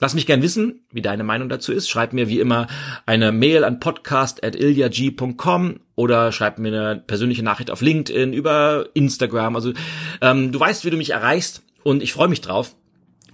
Lass 0.00 0.12
mich 0.12 0.26
gern 0.26 0.42
wissen, 0.42 0.86
wie 0.92 1.00
deine 1.00 1.24
Meinung 1.24 1.48
dazu 1.48 1.72
ist. 1.72 1.88
Schreib 1.88 2.12
mir 2.12 2.28
wie 2.28 2.40
immer 2.40 2.66
eine 3.06 3.32
Mail 3.32 3.64
an 3.64 3.80
podcast.ilyag.com 3.80 5.80
oder 5.94 6.30
schreib 6.30 6.58
mir 6.58 6.68
eine 6.68 7.00
persönliche 7.00 7.42
Nachricht 7.42 7.70
auf 7.70 7.80
LinkedIn, 7.80 8.34
über 8.34 8.90
Instagram. 8.92 9.56
Also 9.56 9.72
ähm, 10.20 10.52
du 10.52 10.60
weißt, 10.60 10.84
wie 10.84 10.90
du 10.90 10.98
mich 10.98 11.10
erreichst 11.10 11.62
und 11.84 12.02
ich 12.02 12.12
freue 12.12 12.28
mich 12.28 12.42
drauf. 12.42 12.76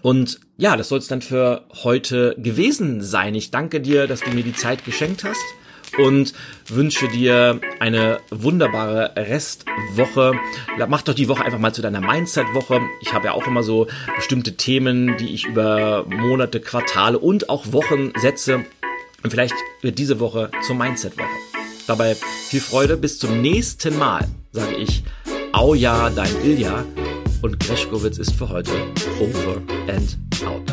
Und 0.02 0.40
ja, 0.56 0.76
das 0.76 0.88
soll 0.88 0.98
es 0.98 1.08
dann 1.08 1.22
für 1.22 1.64
heute 1.82 2.34
gewesen 2.38 3.02
sein. 3.02 3.34
Ich 3.34 3.50
danke 3.50 3.80
dir, 3.80 4.06
dass 4.06 4.20
du 4.20 4.30
mir 4.30 4.42
die 4.42 4.54
Zeit 4.54 4.84
geschenkt 4.84 5.24
hast 5.24 5.44
und 5.98 6.32
wünsche 6.68 7.08
dir 7.08 7.60
eine 7.80 8.20
wunderbare 8.30 9.12
Restwoche. 9.16 10.34
Mach 10.88 11.02
doch 11.02 11.14
die 11.14 11.28
Woche 11.28 11.44
einfach 11.44 11.58
mal 11.58 11.74
zu 11.74 11.82
deiner 11.82 12.00
Mindset-Woche. 12.00 12.80
Ich 13.02 13.12
habe 13.12 13.26
ja 13.26 13.32
auch 13.32 13.46
immer 13.46 13.62
so 13.62 13.88
bestimmte 14.16 14.56
Themen, 14.56 15.16
die 15.18 15.34
ich 15.34 15.46
über 15.46 16.04
Monate, 16.08 16.60
Quartale 16.60 17.18
und 17.18 17.48
auch 17.48 17.72
Wochen 17.72 18.12
setze. 18.16 18.64
Und 19.22 19.30
vielleicht 19.30 19.54
wird 19.82 19.98
diese 19.98 20.20
Woche 20.20 20.50
zur 20.66 20.76
Mindset-Woche. 20.76 21.28
Dabei 21.86 22.14
viel 22.14 22.60
Freude. 22.60 22.96
Bis 22.96 23.18
zum 23.18 23.40
nächsten 23.40 23.98
Mal, 23.98 24.28
sage 24.52 24.76
ich. 24.76 25.02
Au 25.52 25.74
ja, 25.74 26.08
dein 26.10 26.34
Ilja. 26.44 26.84
Und 27.42 27.58
Greschkowitz 27.58 28.18
ist 28.18 28.34
für 28.34 28.48
heute 28.48 28.72
over 29.18 29.62
and 29.88 30.18
out. 30.44 30.70